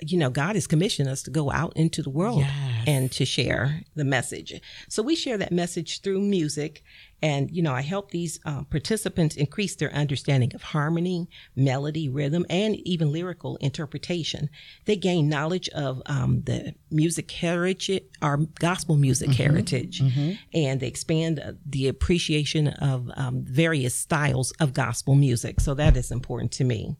you 0.00 0.18
know, 0.18 0.30
God 0.30 0.54
has 0.54 0.66
commissioned 0.66 1.08
us 1.08 1.22
to 1.24 1.30
go 1.30 1.50
out 1.50 1.72
into 1.76 2.02
the 2.02 2.10
world 2.10 2.40
yes. 2.40 2.84
and 2.86 3.12
to 3.12 3.24
share 3.24 3.82
the 3.94 4.04
message. 4.04 4.60
So 4.88 5.02
we 5.02 5.14
share 5.14 5.36
that 5.38 5.52
message 5.52 6.00
through 6.00 6.20
music. 6.20 6.82
And, 7.22 7.50
you 7.50 7.62
know, 7.62 7.74
I 7.74 7.82
help 7.82 8.10
these 8.10 8.40
uh, 8.46 8.62
participants 8.64 9.36
increase 9.36 9.74
their 9.76 9.92
understanding 9.92 10.54
of 10.54 10.62
harmony, 10.62 11.28
melody, 11.54 12.08
rhythm, 12.08 12.46
and 12.48 12.76
even 12.88 13.12
lyrical 13.12 13.56
interpretation. 13.56 14.48
They 14.86 14.96
gain 14.96 15.28
knowledge 15.28 15.68
of 15.70 16.00
um, 16.06 16.42
the 16.44 16.74
music 16.90 17.30
heritage, 17.30 18.00
our 18.22 18.38
gospel 18.58 18.96
music 18.96 19.30
mm-hmm. 19.30 19.42
heritage, 19.42 20.00
mm-hmm. 20.00 20.32
and 20.54 20.80
they 20.80 20.86
expand 20.86 21.40
uh, 21.40 21.52
the 21.66 21.88
appreciation 21.88 22.68
of 22.68 23.10
um, 23.16 23.44
various 23.44 23.94
styles 23.94 24.52
of 24.52 24.72
gospel 24.72 25.14
music. 25.14 25.60
So 25.60 25.74
that 25.74 25.98
is 25.98 26.10
important 26.10 26.52
to 26.52 26.64
me. 26.64 26.96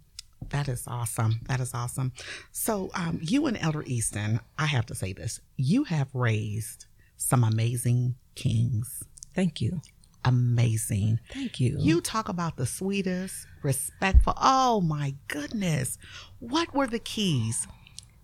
That 0.49 0.69
is 0.69 0.85
awesome. 0.87 1.41
That 1.49 1.61
is 1.61 1.75
awesome. 1.75 2.13
So, 2.51 2.91
um, 2.95 3.21
you 3.23 3.47
and 3.47 3.57
Elder 3.59 3.85
Easton, 3.87 4.41
I 4.59 4.67
have 4.67 4.87
to 4.87 4.95
say 4.95 5.13
this: 5.13 5.41
you 5.57 5.85
have 5.85 6.09
raised 6.15 6.87
some 7.17 7.45
amazing 7.45 8.17
kings. 8.35 9.05
Thank 9.35 9.61
you. 9.61 9.81
Amazing. 10.25 11.21
Thank 11.33 11.61
you. 11.61 11.77
You 11.79 12.01
talk 12.01 12.29
about 12.29 12.57
the 12.57 12.67
sweetest, 12.67 13.47
respectful. 13.63 14.35
Oh 14.37 14.81
my 14.81 15.15
goodness. 15.29 15.99
What 16.41 16.75
were 16.75 16.87
the 16.87 16.99
keys 16.99 17.67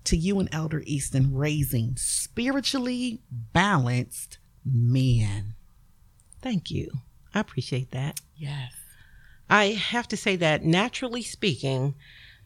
to 0.04 0.16
you 0.16 0.38
and 0.40 0.48
Elder 0.52 0.82
Easton 0.86 1.34
raising 1.34 1.96
spiritually 1.96 3.22
balanced 3.30 4.38
men? 4.64 5.54
Thank 6.42 6.70
you. 6.70 6.90
I 7.34 7.40
appreciate 7.40 7.92
that. 7.92 8.20
Yes. 8.34 8.72
I 9.48 9.66
have 9.72 10.08
to 10.08 10.16
say 10.16 10.36
that 10.36 10.64
naturally 10.64 11.22
speaking, 11.22 11.94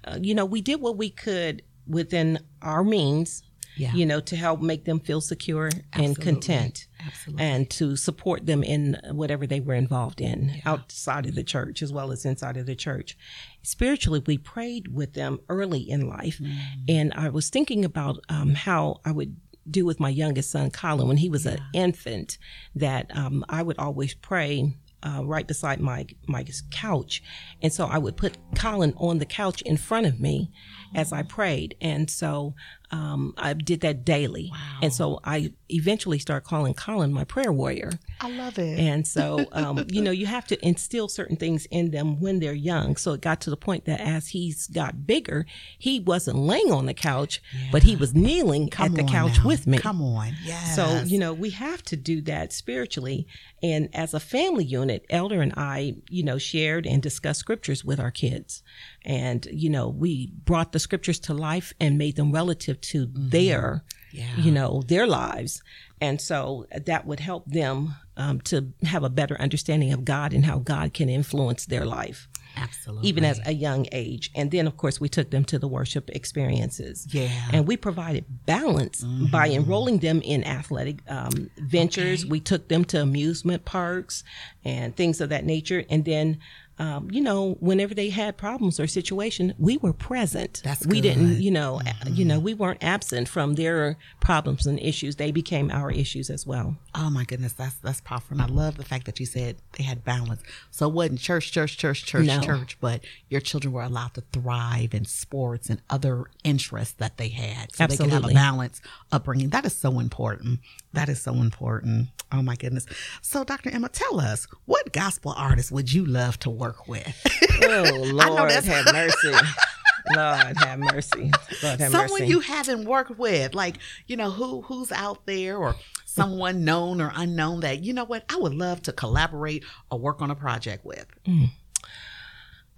uh, 0.04 0.18
you 0.20 0.34
know, 0.34 0.44
we 0.44 0.60
did 0.60 0.80
what 0.80 0.96
we 0.96 1.10
could 1.10 1.62
within 1.86 2.38
our 2.62 2.84
means, 2.84 3.42
yeah. 3.76 3.92
you 3.92 4.04
know, 4.06 4.20
to 4.20 4.36
help 4.36 4.60
make 4.60 4.84
them 4.84 5.00
feel 5.00 5.20
secure 5.20 5.66
Absolutely. 5.66 6.06
and 6.06 6.20
content. 6.20 6.86
Absolutely. 7.04 7.44
And 7.44 7.70
to 7.70 7.96
support 7.96 8.46
them 8.46 8.62
in 8.62 9.00
whatever 9.12 9.46
they 9.46 9.60
were 9.60 9.74
involved 9.74 10.20
in 10.20 10.50
yeah. 10.50 10.62
outside 10.66 11.26
of 11.26 11.34
the 11.34 11.42
church 11.42 11.82
as 11.82 11.92
well 11.92 12.12
as 12.12 12.24
inside 12.24 12.56
of 12.56 12.66
the 12.66 12.76
church. 12.76 13.16
Spiritually, 13.62 14.22
we 14.26 14.38
prayed 14.38 14.88
with 14.88 15.14
them 15.14 15.40
early 15.48 15.80
in 15.80 16.08
life. 16.08 16.38
Mm. 16.38 16.58
And 16.88 17.12
I 17.14 17.30
was 17.30 17.48
thinking 17.48 17.84
about 17.84 18.22
um, 18.28 18.54
how 18.54 19.00
I 19.04 19.12
would 19.12 19.36
do 19.70 19.84
with 19.84 20.00
my 20.00 20.08
youngest 20.08 20.50
son, 20.50 20.70
Colin, 20.70 21.08
when 21.08 21.18
he 21.18 21.28
was 21.28 21.44
yeah. 21.44 21.52
an 21.52 21.60
infant, 21.72 22.38
that 22.74 23.14
um, 23.16 23.44
I 23.48 23.62
would 23.62 23.78
always 23.78 24.14
pray 24.14 24.74
uh, 25.02 25.22
right 25.24 25.46
beside 25.46 25.80
my 25.80 26.06
my 26.26 26.44
couch, 26.70 27.22
and 27.62 27.72
so 27.72 27.86
I 27.86 27.98
would 27.98 28.16
put 28.16 28.38
Colin 28.54 28.94
on 28.96 29.18
the 29.18 29.26
couch 29.26 29.62
in 29.62 29.76
front 29.76 30.06
of 30.06 30.20
me 30.20 30.50
as 30.94 31.12
I 31.12 31.22
prayed, 31.22 31.76
and 31.80 32.10
so 32.10 32.54
um, 32.92 33.34
I 33.36 33.52
did 33.52 33.80
that 33.82 34.04
daily. 34.04 34.48
Wow. 34.50 34.78
And 34.82 34.92
so 34.92 35.20
I 35.24 35.52
eventually 35.68 36.18
started 36.18 36.46
calling 36.46 36.74
Colin 36.74 37.12
my 37.12 37.24
prayer 37.24 37.52
warrior. 37.52 37.92
I 38.20 38.30
love 38.30 38.58
it. 38.58 38.78
And 38.78 39.06
so, 39.06 39.46
um, 39.52 39.86
you 39.88 40.02
know, 40.02 40.10
you 40.10 40.26
have 40.26 40.46
to 40.48 40.66
instill 40.66 41.08
certain 41.08 41.36
things 41.36 41.66
in 41.70 41.90
them 41.92 42.20
when 42.20 42.40
they're 42.40 42.52
young. 42.52 42.96
So 42.96 43.12
it 43.12 43.20
got 43.20 43.40
to 43.42 43.50
the 43.50 43.56
point 43.56 43.84
that 43.84 44.00
as 44.00 44.28
he's 44.28 44.66
got 44.66 45.06
bigger, 45.06 45.46
he 45.78 46.00
wasn't 46.00 46.38
laying 46.38 46.72
on 46.72 46.86
the 46.86 46.94
couch, 46.94 47.40
yeah. 47.52 47.68
but 47.70 47.84
he 47.84 47.94
was 47.94 48.14
kneeling 48.14 48.68
Come 48.68 48.86
at 48.86 48.94
the 48.94 49.04
couch 49.04 49.38
now. 49.38 49.46
with 49.46 49.66
me. 49.66 49.78
Come 49.78 50.02
on. 50.02 50.34
Yes. 50.44 50.74
So, 50.74 51.02
you 51.04 51.18
know, 51.18 51.32
we 51.32 51.50
have 51.50 51.82
to 51.84 51.96
do 51.96 52.20
that 52.22 52.52
spiritually. 52.52 53.26
And 53.62 53.88
as 53.94 54.14
a 54.14 54.20
family 54.20 54.64
unit, 54.64 55.04
Elder 55.10 55.40
and 55.42 55.52
I, 55.56 55.94
you 56.08 56.24
know, 56.24 56.38
shared 56.38 56.86
and 56.86 57.02
discussed 57.02 57.40
scriptures 57.40 57.84
with 57.84 58.00
our 58.00 58.10
kids. 58.10 58.62
And, 59.04 59.46
you 59.52 59.70
know, 59.70 59.88
we 59.88 60.32
brought 60.44 60.72
the 60.72 60.78
scriptures 60.78 61.18
to 61.20 61.34
life 61.34 61.72
and 61.80 61.96
made 61.96 62.16
them 62.16 62.32
relative 62.32 62.79
to 62.82 63.06
mm-hmm. 63.06 63.28
their, 63.30 63.84
yeah. 64.12 64.36
you 64.36 64.50
know, 64.50 64.82
their 64.86 65.06
lives. 65.06 65.62
And 66.00 66.20
so 66.20 66.66
that 66.74 67.06
would 67.06 67.20
help 67.20 67.46
them 67.46 67.94
um, 68.16 68.40
to 68.42 68.72
have 68.82 69.04
a 69.04 69.10
better 69.10 69.40
understanding 69.40 69.92
of 69.92 70.04
God 70.04 70.32
and 70.32 70.44
how 70.44 70.58
God 70.58 70.94
can 70.94 71.08
influence 71.08 71.66
their 71.66 71.84
life. 71.84 72.28
Absolutely. 72.56 73.08
Even 73.08 73.24
as 73.24 73.40
a 73.46 73.52
young 73.52 73.86
age. 73.92 74.30
And 74.34 74.50
then, 74.50 74.66
of 74.66 74.76
course, 74.76 75.00
we 75.00 75.08
took 75.08 75.30
them 75.30 75.44
to 75.46 75.58
the 75.58 75.68
worship 75.68 76.10
experiences. 76.10 77.06
Yeah. 77.10 77.30
And 77.52 77.66
we 77.66 77.76
provided 77.76 78.24
balance 78.44 79.04
mm-hmm. 79.04 79.26
by 79.26 79.48
enrolling 79.50 79.98
them 79.98 80.20
in 80.22 80.44
athletic 80.44 80.98
um, 81.08 81.50
ventures. 81.58 82.22
Okay. 82.22 82.30
We 82.30 82.40
took 82.40 82.68
them 82.68 82.84
to 82.86 83.00
amusement 83.00 83.64
parks 83.64 84.24
and 84.64 84.96
things 84.96 85.20
of 85.20 85.28
that 85.28 85.44
nature. 85.44 85.84
And 85.88 86.04
then 86.04 86.38
um, 86.80 87.10
you 87.10 87.20
know, 87.20 87.58
whenever 87.60 87.94
they 87.94 88.08
had 88.08 88.38
problems 88.38 88.80
or 88.80 88.86
situation, 88.86 89.52
we 89.58 89.76
were 89.76 89.92
present. 89.92 90.62
That's 90.64 90.86
we 90.86 91.02
didn't, 91.02 91.42
you 91.42 91.50
know, 91.50 91.78
mm-hmm. 91.84 92.14
you 92.14 92.24
know, 92.24 92.40
we 92.40 92.54
weren't 92.54 92.82
absent 92.82 93.28
from 93.28 93.56
their 93.56 93.98
problems 94.20 94.66
and 94.66 94.80
issues. 94.80 95.16
They 95.16 95.30
became 95.30 95.70
our 95.70 95.90
issues 95.90 96.30
as 96.30 96.46
well. 96.46 96.78
Oh 96.94 97.10
my 97.10 97.24
goodness, 97.24 97.52
that's 97.52 97.74
that's 97.76 98.00
powerful. 98.00 98.38
And 98.38 98.42
I 98.42 98.46
love 98.46 98.78
the 98.78 98.84
fact 98.84 99.04
that 99.04 99.20
you 99.20 99.26
said 99.26 99.56
they 99.76 99.84
had 99.84 100.04
balance. 100.04 100.42
So 100.70 100.88
it 100.88 100.94
wasn't 100.94 101.20
church, 101.20 101.52
church, 101.52 101.76
church, 101.76 102.06
church, 102.06 102.26
no. 102.26 102.40
church, 102.40 102.78
but 102.80 103.02
your 103.28 103.42
children 103.42 103.74
were 103.74 103.82
allowed 103.82 104.14
to 104.14 104.22
thrive 104.32 104.94
in 104.94 105.04
sports 105.04 105.68
and 105.68 105.82
other 105.90 106.30
interests 106.44 106.94
that 106.94 107.18
they 107.18 107.28
had, 107.28 107.76
so 107.76 107.84
Absolutely. 107.84 107.96
they 107.96 108.16
could 108.16 108.22
have 108.22 108.30
a 108.30 108.34
balance 108.34 108.80
upbringing. 109.12 109.50
That 109.50 109.66
is 109.66 109.76
so 109.76 109.98
important. 109.98 110.60
That 110.94 111.10
is 111.10 111.20
so 111.20 111.34
important. 111.34 112.08
Oh 112.32 112.42
my 112.42 112.54
goodness. 112.54 112.86
So, 113.22 113.42
Dr. 113.44 113.70
Emma, 113.70 113.88
tell 113.88 114.20
us 114.20 114.46
what 114.64 114.92
gospel 114.92 115.34
artist 115.36 115.72
would 115.72 115.92
you 115.92 116.06
love 116.06 116.38
to 116.40 116.50
work 116.50 116.69
with? 116.88 117.06
Oh 117.62 118.10
Lord, 118.12 118.50
have 118.50 118.86
mercy. 118.86 119.32
Lord 120.16 120.56
have 120.56 120.78
mercy. 120.78 121.30
Lord 121.62 121.78
have 121.80 121.90
Someone 121.92 122.20
mercy. 122.22 122.26
you 122.26 122.40
haven't 122.40 122.86
worked 122.86 123.18
with, 123.18 123.54
like 123.54 123.76
you 124.06 124.16
know 124.16 124.30
who 124.30 124.62
who's 124.62 124.90
out 124.92 125.26
there, 125.26 125.58
or 125.58 125.74
someone 126.06 126.64
known 126.64 127.02
or 127.02 127.12
unknown 127.14 127.60
that 127.60 127.84
you 127.84 127.92
know 127.92 128.04
what 128.04 128.24
I 128.30 128.36
would 128.38 128.54
love 128.54 128.80
to 128.84 128.92
collaborate 128.94 129.62
or 129.90 129.98
work 129.98 130.22
on 130.22 130.30
a 130.30 130.34
project 130.34 130.86
with. 130.86 131.06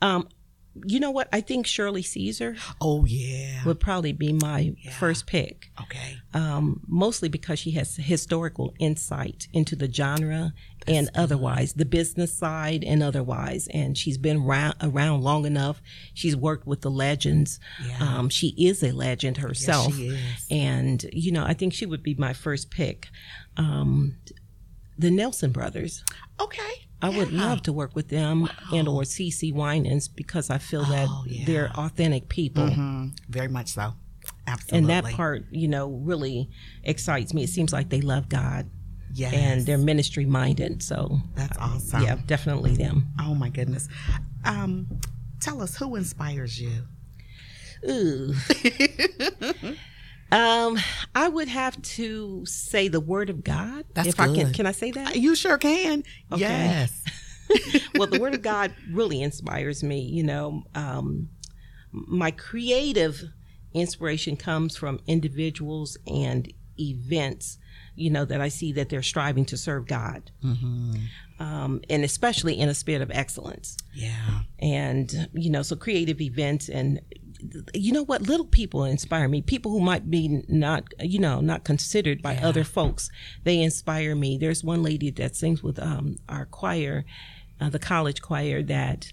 um, 0.02 0.28
you 0.86 0.98
know 1.00 1.10
what? 1.10 1.28
I 1.32 1.40
think 1.42 1.66
Shirley 1.66 2.02
Caesar 2.02 2.56
Oh 2.80 3.04
yeah. 3.04 3.62
would 3.64 3.78
probably 3.80 4.12
be 4.12 4.32
my 4.32 4.74
first 4.98 5.26
pick. 5.26 5.70
Okay. 5.80 6.16
um, 6.34 6.80
mostly 6.86 7.28
because 7.28 7.58
she 7.58 7.72
has 7.72 7.96
historical 7.96 8.72
insight 8.78 9.48
into 9.52 9.76
the 9.76 9.92
genre 9.92 10.54
and 10.88 11.10
otherwise, 11.14 11.74
the 11.74 11.84
business 11.84 12.32
side 12.36 12.82
and 12.84 13.02
otherwise. 13.02 13.68
And 13.72 13.96
she's 13.98 14.18
been 14.18 14.44
round, 14.44 14.74
around 14.82 15.20
long 15.22 15.44
enough. 15.46 15.80
She's 16.14 16.34
worked 16.36 16.66
with 16.66 16.80
the 16.80 16.90
legends. 16.90 17.60
Yeah. 17.86 17.98
Um, 18.18 18.28
she 18.30 18.48
is 18.58 18.82
a 18.82 18.92
legend 18.92 19.36
herself. 19.38 19.94
she 19.94 20.08
is. 20.08 20.46
And, 20.50 21.04
you 21.12 21.32
know, 21.32 21.44
I 21.44 21.52
think 21.54 21.72
she 21.74 21.86
would 21.86 22.02
be 22.02 22.14
my 22.14 22.32
first 22.32 22.70
pick. 22.70 23.08
Um, 23.56 24.16
the 24.98 25.10
Nelson 25.10 25.52
brothers. 25.52 26.04
Okay. 26.40 26.86
I 27.02 27.08
would 27.08 27.30
Yeah. 27.32 27.46
love 27.46 27.62
to 27.64 27.72
work 27.72 27.94
with 27.96 28.08
them 28.08 28.48
and 28.72 28.86
or 28.88 29.02
CeCe 29.02 29.52
Winans 29.52 30.06
because 30.08 30.48
I 30.50 30.58
feel 30.58 30.84
that 30.84 31.08
Oh, 31.10 31.24
yeah. 31.26 31.44
they're 31.44 31.70
authentic 31.72 32.28
people. 32.28 32.68
Mhm. 32.68 33.18
Very 33.28 33.48
much 33.48 33.68
so. 33.72 33.94
Absolutely. 34.46 34.78
And 34.78 34.88
that 34.88 35.12
part, 35.14 35.46
you 35.50 35.66
know, 35.68 35.88
really 35.90 36.48
excites 36.84 37.34
me. 37.34 37.42
It 37.42 37.48
seems 37.50 37.72
like 37.72 37.90
they 37.90 38.00
love 38.00 38.28
God 38.28 38.70
yes. 39.12 39.32
and 39.34 39.66
they're 39.66 39.78
ministry 39.78 40.26
minded. 40.26 40.82
So, 40.82 41.20
that's 41.34 41.58
awesome. 41.58 42.02
yeah, 42.04 42.16
definitely 42.26 42.76
them. 42.76 43.08
Oh 43.20 43.34
my 43.34 43.48
goodness. 43.50 43.88
Um, 44.44 44.86
tell 45.40 45.60
us 45.60 45.76
who 45.76 45.96
inspires 45.96 46.60
you. 46.60 46.86
Ooh. 47.90 48.32
um, 50.32 50.78
I 51.14 51.28
would 51.28 51.48
have 51.48 51.80
to 51.82 52.44
say 52.46 52.88
the 52.88 53.00
Word 53.00 53.30
of 53.30 53.44
God. 53.44 53.84
That's 53.94 54.08
if 54.08 54.20
I 54.20 54.26
can, 54.26 54.46
good. 54.46 54.54
can 54.54 54.66
I 54.66 54.72
say 54.72 54.90
that? 54.92 55.16
You 55.16 55.34
sure 55.34 55.58
can. 55.58 56.04
Okay. 56.32 56.40
Yes. 56.40 57.04
well, 57.94 58.06
the 58.06 58.18
Word 58.18 58.34
of 58.34 58.42
God 58.42 58.74
really 58.90 59.20
inspires 59.22 59.82
me. 59.82 60.00
You 60.00 60.22
know, 60.22 60.64
um, 60.74 61.28
my 61.92 62.30
creative 62.30 63.22
inspiration 63.74 64.36
comes 64.36 64.76
from 64.76 65.00
individuals 65.06 65.98
and 66.06 66.52
events. 66.80 67.58
You 67.94 68.08
know 68.10 68.24
that 68.24 68.40
I 68.40 68.48
see 68.48 68.72
that 68.72 68.88
they're 68.88 69.02
striving 69.02 69.44
to 69.46 69.56
serve 69.58 69.86
God, 69.86 70.30
hmm 70.40 70.94
um, 71.38 71.80
and 71.90 72.04
especially 72.04 72.58
in 72.58 72.68
a 72.68 72.74
spirit 72.74 73.02
of 73.02 73.10
excellence. 73.10 73.76
Yeah. 73.92 74.40
and 74.60 75.28
you 75.32 75.50
know 75.50 75.62
so 75.62 75.76
creative 75.76 76.20
events 76.20 76.68
and 76.68 77.00
you 77.74 77.92
know 77.92 78.04
what? 78.04 78.22
Little 78.22 78.46
people 78.46 78.84
inspire 78.84 79.28
me. 79.28 79.42
People 79.42 79.72
who 79.72 79.80
might 79.80 80.10
be 80.10 80.42
not 80.48 80.84
you 81.00 81.18
know 81.18 81.40
not 81.40 81.64
considered 81.64 82.22
by 82.22 82.34
Yeah. 82.34 82.48
other 82.48 82.64
folks 82.64 83.10
they 83.44 83.60
inspire 83.60 84.14
me. 84.14 84.38
There's 84.38 84.62
one 84.64 84.82
lady 84.82 85.10
that 85.10 85.36
sings 85.36 85.62
with 85.62 85.78
um, 85.78 86.18
our 86.28 86.46
choir 86.46 87.04
uh, 87.60 87.68
the 87.70 87.78
college 87.78 88.20
choir 88.22 88.62
that 88.62 89.12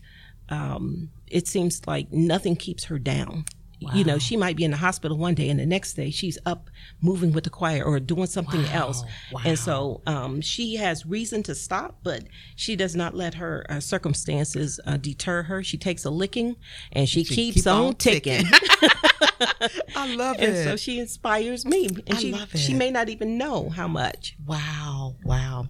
um, 0.50 1.10
it 1.28 1.48
seems 1.48 1.82
like 1.86 2.12
nothing 2.12 2.56
keeps 2.56 2.86
her 2.86 2.98
down 2.98 3.46
you 3.94 4.04
know 4.04 4.18
she 4.20 4.36
might 4.36 4.58
be 4.58 4.64
in 4.66 4.72
the 4.72 4.78
hospital 4.78 5.18
one 5.18 5.34
day 5.34 5.48
and 5.50 5.60
the 5.60 5.66
next 5.66 5.94
day 5.94 6.10
she's 6.10 6.38
up 6.46 6.70
moving 7.02 7.32
with 7.32 7.46
the 7.46 7.50
choir 7.50 7.84
or 7.84 8.00
doing 8.00 8.26
something 8.28 8.62
Wow. 8.64 8.70
else 8.74 9.04
Wow. 9.32 9.42
and 9.46 9.58
so 9.58 10.02
um, 10.06 10.42
she 10.42 10.76
has 10.76 11.06
reason 11.06 11.44
to 11.44 11.56
stop 11.56 12.00
but 12.04 12.24
she 12.58 12.76
does 12.76 12.96
not 12.96 13.16
let 13.16 13.36
her 13.36 13.66
uh, 13.70 13.80
circumstances 13.80 14.80
uh, 14.86 14.98
deter 14.98 15.44
her 15.44 15.64
she 15.64 15.78
takes 15.78 16.04
a 16.04 16.10
licking 16.10 16.56
and 16.92 17.08
she, 17.08 17.24
keeps 17.24 17.64
keep 17.64 17.68
on, 17.68 17.86
on 17.86 17.96
ticking, 17.96 18.44
I 19.96 20.08
love 20.08 20.38
and 20.40 20.56
it. 20.56 20.64
so 20.66 20.76
she 20.76 21.00
inspires 21.00 21.66
me 21.66 21.88
and 22.08 22.18
I 22.18 22.20
she 22.20 22.32
love 22.34 22.52
she 22.56 22.74
may 22.74 22.92
not 22.92 23.08
even 23.10 23.38
know 23.38 23.70
how 23.70 23.88
much 23.88 24.36
Wow, 24.46 25.16
wow. 25.24 25.68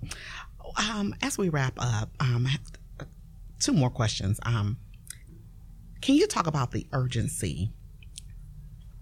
Um, 0.78 1.13
as 1.22 1.38
we 1.38 1.50
wrap 1.50 1.74
up, 1.78 2.10
um, 2.19 2.48
two 3.60 3.74
more 3.74 3.89
questions. 3.89 4.39
Um, 4.43 4.78
can 6.02 6.15
you 6.15 6.26
talk 6.28 6.48
about 6.48 6.72
the 6.72 6.88
urgency 6.93 7.72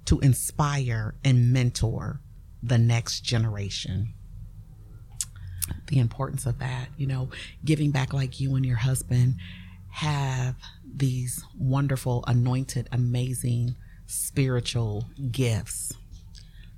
to 0.08 0.20
inspire 0.20 1.16
and 1.24 1.54
mentor 1.54 2.22
the 2.62 2.78
next 2.78 3.22
generation? 3.22 4.14
The 5.88 6.00
importance 6.00 6.46
of 6.46 6.60
that, 6.60 6.88
you 6.98 7.08
know, 7.08 7.30
giving 7.64 7.92
back 7.92 8.14
like 8.14 8.40
you 8.40 8.56
and 8.56 8.66
your 8.66 8.78
husband 8.78 9.36
have 9.90 10.56
these 10.86 11.44
wonderful, 11.58 12.24
anointed, 12.28 12.88
amazing 12.92 13.76
spiritual 14.06 15.10
gifts. 15.32 15.94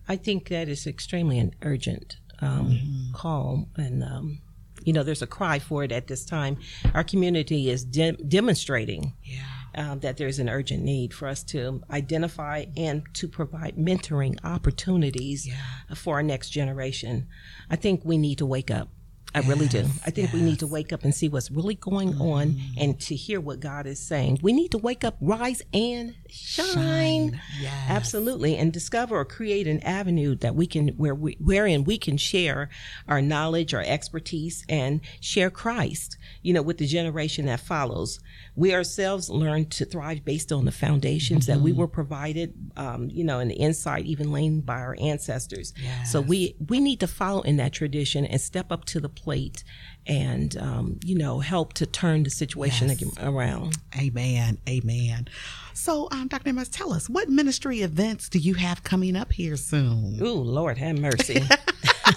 I 0.07 0.15
think 0.15 0.49
that 0.49 0.67
is 0.67 0.87
extremely 0.87 1.37
an 1.37 1.53
urgent 1.61 2.17
um, 2.41 3.11
call, 3.13 3.69
and 3.75 4.03
um, 4.03 4.39
you 4.83 4.93
know, 4.93 5.03
there's 5.03 5.21
a 5.21 5.27
cry 5.27 5.59
for 5.59 5.83
it 5.83 5.91
at 5.91 6.07
this 6.07 6.25
time. 6.25 6.57
Our 6.95 7.03
community 7.03 7.69
is 7.69 7.83
de- 7.83 8.13
demonstrating 8.13 9.13
Yeah. 9.23 9.43
Um, 9.75 9.99
that 9.99 10.17
there's 10.17 10.39
an 10.39 10.49
urgent 10.49 10.83
need 10.83 11.13
for 11.13 11.27
us 11.27 11.43
to 11.43 11.81
identify 11.91 12.65
and 12.77 13.03
to 13.13 13.27
provide 13.27 13.75
mentoring 13.77 14.37
opportunities 14.43 15.47
Yeah. 15.47 15.55
for 15.95 16.15
our 16.15 16.23
next 16.23 16.49
generation. 16.49 17.27
I 17.69 17.75
think 17.75 18.01
we 18.03 18.17
need 18.17 18.37
to 18.39 18.45
wake 18.45 18.71
up. 18.71 18.89
I 19.35 19.41
really 19.41 19.67
do. 19.67 19.85
I 20.05 20.09
think 20.09 20.33
we 20.33 20.41
need 20.41 20.59
to 20.59 20.67
wake 20.67 20.91
up 20.91 21.03
and 21.03 21.13
see 21.13 21.29
what's 21.29 21.51
really 21.51 21.75
going 21.75 22.19
on 22.19 22.59
and 22.79 22.99
to 23.01 23.15
hear 23.15 23.39
what 23.39 23.59
God 23.59 23.85
is 23.85 23.99
saying. 23.99 24.39
We 24.41 24.53
need 24.53 24.71
to 24.71 24.79
wake 24.79 25.03
up, 25.03 25.17
rise, 25.21 25.61
and 25.71 26.15
shine. 26.27 26.73
Shine. 26.73 27.41
Yes. 27.61 27.85
Absolutely, 27.89 28.57
and 28.57 28.73
discover 28.73 29.17
or 29.17 29.25
create 29.25 29.67
an 29.67 29.81
avenue 29.83 30.35
that 30.35 30.55
we 30.55 30.65
can 30.65 30.89
where 30.89 31.13
we 31.13 31.37
wherein 31.39 31.83
we 31.83 31.97
can 31.99 32.17
share 32.17 32.69
our 33.07 33.21
knowledge, 33.21 33.73
our 33.73 33.83
expertise, 33.83 34.65
and 34.67 35.01
share 35.21 35.51
Christ. 35.51 36.17
You 36.41 36.53
know, 36.53 36.63
with 36.63 36.79
the 36.79 36.87
generation 36.87 37.45
that 37.45 37.59
follows. 37.59 38.19
We 38.55 38.73
ourselves 38.73 39.29
learn 39.29 39.67
to 39.67 39.85
thrive 39.85 40.25
based 40.25 40.51
on 40.51 40.65
the 40.65 40.71
foundations 40.71 41.45
that 41.45 41.59
we 41.59 41.71
were 41.71 41.87
provided. 41.87 42.53
Um, 42.75 43.09
you 43.09 43.23
know, 43.23 43.39
and 43.39 43.49
the 43.49 43.55
insight 43.55 44.05
even 44.05 44.31
laid 44.31 44.65
by 44.65 44.79
our 44.79 44.97
ancestors. 44.99 45.73
So 46.05 46.19
we 46.19 46.55
we 46.67 46.79
need 46.79 46.99
to 47.01 47.07
follow 47.07 47.41
in 47.41 47.57
that 47.57 47.73
tradition 47.73 48.25
and 48.25 48.41
step 48.41 48.71
up 48.71 48.85
to 48.85 48.99
the 48.99 49.09
plate, 49.19 49.63
and 50.07 50.57
um, 50.57 50.99
you 51.03 51.15
know, 51.17 51.39
help 51.39 51.73
to 51.73 51.85
turn 51.85 52.23
the 52.23 52.29
situation 52.29 52.89
Yes. 52.89 53.03
around. 53.19 53.77
Amen. 53.97 54.57
Amen. 54.67 55.27
So, 55.73 56.07
um, 56.11 56.27
Dr. 56.27 56.49
Amos, 56.49 56.67
tell 56.69 56.91
us 56.93 57.09
what 57.09 57.29
ministry 57.29 57.81
events 57.81 58.27
do 58.29 58.39
you 58.39 58.55
have 58.55 58.83
coming 58.83 59.15
up 59.15 59.31
here 59.33 59.55
soon? 59.55 60.19
Ooh, 60.21 60.33
Lord 60.33 60.77
have 60.77 60.97
mercy. 60.99 61.41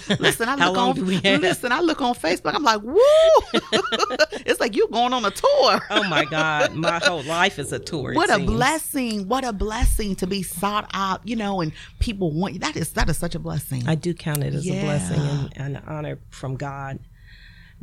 Listen, 0.18 0.48
I 0.48 0.54
look 0.54 0.78
on 0.78 0.94
listen. 1.22 1.72
I 1.72 1.80
look 1.80 2.00
on 2.00 2.14
Facebook. 2.14 2.54
I'm 2.54 2.62
like, 2.62 2.82
woo! 2.82 2.98
it's 4.46 4.60
like 4.60 4.76
you 4.76 4.88
going 4.88 5.12
on 5.12 5.24
a 5.24 5.30
tour. 5.30 5.80
Oh 5.90 6.04
my 6.08 6.24
God, 6.24 6.74
my 6.74 6.98
whole 7.02 7.22
life 7.22 7.58
is 7.58 7.72
a 7.72 7.78
tour. 7.78 8.14
what 8.14 8.30
a 8.30 8.34
seems. 8.34 8.50
blessing! 8.50 9.28
What 9.28 9.44
a 9.44 9.52
blessing 9.52 10.16
to 10.16 10.26
be 10.26 10.42
sought 10.42 10.90
out. 10.92 11.26
You 11.26 11.36
know, 11.36 11.60
and 11.60 11.72
people 11.98 12.32
want 12.32 12.54
you. 12.54 12.60
That 12.60 12.76
is 12.76 12.92
that 12.92 13.08
is 13.08 13.18
such 13.18 13.34
a 13.34 13.38
blessing. 13.38 13.86
I 13.86 13.94
do 13.94 14.14
count 14.14 14.42
it 14.42 14.54
as 14.54 14.66
a 14.66 14.80
blessing 14.80 15.50
and 15.56 15.76
an 15.76 15.82
honor 15.86 16.18
from 16.30 16.56
God. 16.56 16.98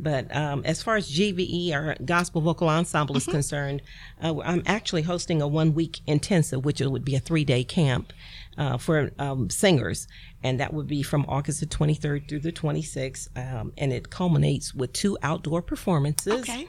But 0.02 0.34
um, 0.34 0.62
as 0.64 0.82
far 0.82 0.96
as 0.96 1.10
GVE, 1.10 1.72
our 1.72 1.96
Gospel 2.04 2.40
Vocal 2.40 2.68
Ensemble, 2.68 3.16
is 3.16 3.26
concerned, 3.26 3.82
uh, 4.22 4.38
I'm 4.40 4.62
actually 4.66 5.02
hosting 5.02 5.42
a 5.42 5.48
one 5.48 5.74
week 5.74 6.00
intensive, 6.06 6.64
which 6.64 6.80
would 6.80 7.04
be 7.04 7.14
a 7.14 7.20
three 7.20 7.44
day 7.44 7.64
camp 7.64 8.12
uh, 8.56 8.78
for 8.78 9.10
um, 9.18 9.50
singers. 9.50 10.08
And 10.42 10.58
that 10.58 10.72
would 10.72 10.86
be 10.86 11.02
from 11.02 11.26
August 11.28 11.60
the 11.60 11.66
23rd 11.66 12.28
through 12.28 12.40
the 12.40 12.52
26th. 12.52 13.28
Um, 13.36 13.72
and 13.76 13.92
it 13.92 14.08
culminates 14.10 14.74
with 14.74 14.92
two 14.94 15.18
outdoor 15.22 15.60
performances 15.60 16.40
Okay. 16.48 16.66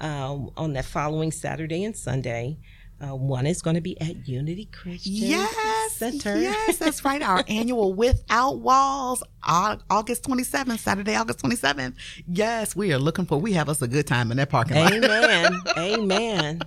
um, 0.00 0.50
on 0.56 0.74
that 0.74 0.84
following 0.84 1.32
Saturday 1.32 1.84
and 1.84 1.96
Sunday. 1.96 2.58
Uh, 3.00 3.14
one 3.14 3.46
is 3.46 3.60
going 3.60 3.74
to 3.74 3.82
be 3.82 4.00
at 4.00 4.26
Unity 4.28 4.66
Christian 4.66 5.12
Yes, 5.14 5.92
Center. 5.92 6.40
yes, 6.40 6.78
that's 6.78 7.04
right. 7.04 7.20
Our 7.20 7.44
annual 7.48 7.92
Without 7.92 8.58
Walls, 8.60 9.22
August 9.46 10.22
27th, 10.24 10.78
Saturday, 10.78 11.14
August 11.16 11.40
27th. 11.40 11.94
Yes, 12.26 12.74
we 12.76 12.92
are 12.92 12.98
looking 12.98 13.26
for. 13.26 13.38
We 13.38 13.52
have 13.54 13.68
us 13.68 13.82
a 13.82 13.88
good 13.88 14.06
time 14.06 14.30
in 14.30 14.36
that 14.38 14.48
parking 14.48 14.76
lot. 14.76 14.92
Amen. 14.94 15.60
Amen. 15.76 16.60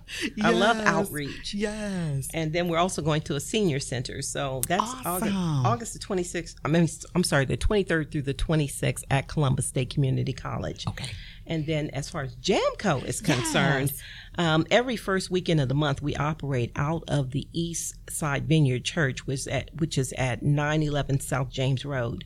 I 0.43 0.51
love 0.51 0.77
outreach. 0.85 1.53
Yes. 1.53 2.27
And 2.33 2.51
then 2.53 2.67
we're 2.67 2.77
also 2.77 3.01
going 3.01 3.21
to 3.21 3.35
a 3.35 3.39
senior 3.39 3.79
center. 3.79 4.21
So 4.21 4.61
that's 4.67 4.83
August, 5.05 5.33
August 5.35 5.93
the 5.93 5.99
26th. 5.99 6.55
I 6.65 6.67
mean, 6.67 6.87
I'm 7.15 7.23
sorry, 7.23 7.45
the 7.45 7.57
23rd 7.57 8.11
through 8.11 8.23
the 8.23 8.33
26th 8.33 9.03
at 9.09 9.27
Columbus 9.27 9.67
State 9.67 9.89
Community 9.89 10.33
College. 10.33 10.85
Okay. 10.87 11.09
And 11.49 11.65
then 11.65 11.89
as 11.91 12.09
far 12.09 12.23
as 12.23 12.35
Jamco 12.35 13.03
is 13.05 13.21
concerned, 13.21 13.91
Yes. 13.91 14.01
Um, 14.37 14.65
every 14.69 14.95
first 14.95 15.31
weekend 15.31 15.59
of 15.59 15.69
the 15.69 15.75
month, 15.75 16.01
we 16.01 16.15
operate 16.15 16.71
out 16.75 17.03
of 17.07 17.31
the 17.31 17.47
East 17.53 17.95
Side 18.09 18.47
Vineyard 18.47 18.83
Church, 18.85 19.25
which 19.25 19.39
is 19.39 19.47
at, 19.47 19.69
which 19.75 19.97
is 19.97 20.13
at 20.13 20.43
911 20.43 21.19
South 21.21 21.49
James 21.49 21.85
Road. 21.85 22.25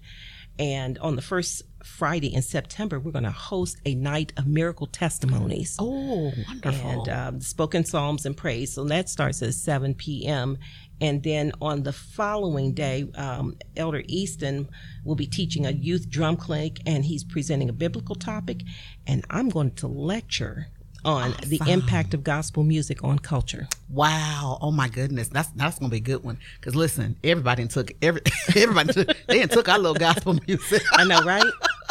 And 0.60 1.00
on 1.00 1.16
the 1.16 1.22
first 1.22 1.64
Friday 1.84 2.34
in 2.34 2.42
September, 2.42 3.00
we're 3.00 3.12
going 3.12 3.24
to 3.24 3.32
host 3.32 3.78
a 3.86 3.96
night 3.96 4.34
of 4.38 4.46
miracle 4.46 4.86
testimonies. 4.86 5.78
Oh, 5.80 6.32
wonderful. 6.48 6.90
And 6.90 7.10
um, 7.10 7.42
spoken 7.42 7.86
psalms 7.86 8.26
and 8.26 8.36
praise. 8.36 8.74
So 8.74 8.84
that 8.84 9.10
starts 9.10 9.42
at 9.42 9.54
7 9.54 9.96
p.m. 9.96 10.58
And 11.00 11.24
then 11.24 11.52
on 11.62 11.84
the 11.84 11.94
following 11.94 12.74
day, 12.74 13.10
um, 13.16 13.56
Elder 13.76 14.04
Easton 14.06 14.70
will 15.04 15.16
be 15.16 15.26
teaching 15.26 15.66
a 15.66 15.72
youth 15.72 16.10
drum 16.10 16.38
clinic 16.38 16.78
and 16.86 17.06
he's 17.06 17.24
presenting 17.24 17.70
a 17.70 17.74
biblical 17.74 18.16
topic. 18.16 18.62
And 19.08 19.26
I'm 19.30 19.50
going 19.50 19.72
to 19.76 19.88
lecture 19.88 20.68
on 21.04 21.34
awesome. 21.34 21.50
the 21.50 21.60
impact 21.68 22.14
of 22.14 22.24
gospel 22.24 22.64
music 22.64 23.04
on 23.04 23.20
culture. 23.20 23.68
Wow! 23.90 24.58
Oh 24.62 24.72
my 24.72 24.88
goodness, 24.88 25.28
that's 25.28 25.50
that's 25.50 25.80
gonna 25.80 25.90
be 25.90 25.98
a 25.98 26.00
good 26.02 26.24
one. 26.24 26.38
Cause 26.62 26.76
listen, 26.76 27.16
everybody 27.24 27.68
took 27.68 27.92
every 28.02 28.22
everybody 28.56 28.94
took, 28.94 29.18
they 29.28 29.46
took 29.48 29.70
our 29.70 29.80
little 29.80 29.96
gospel 29.96 30.40
music. 30.48 30.84
I 30.94 31.04
know, 31.06 31.22
right? 31.24 31.44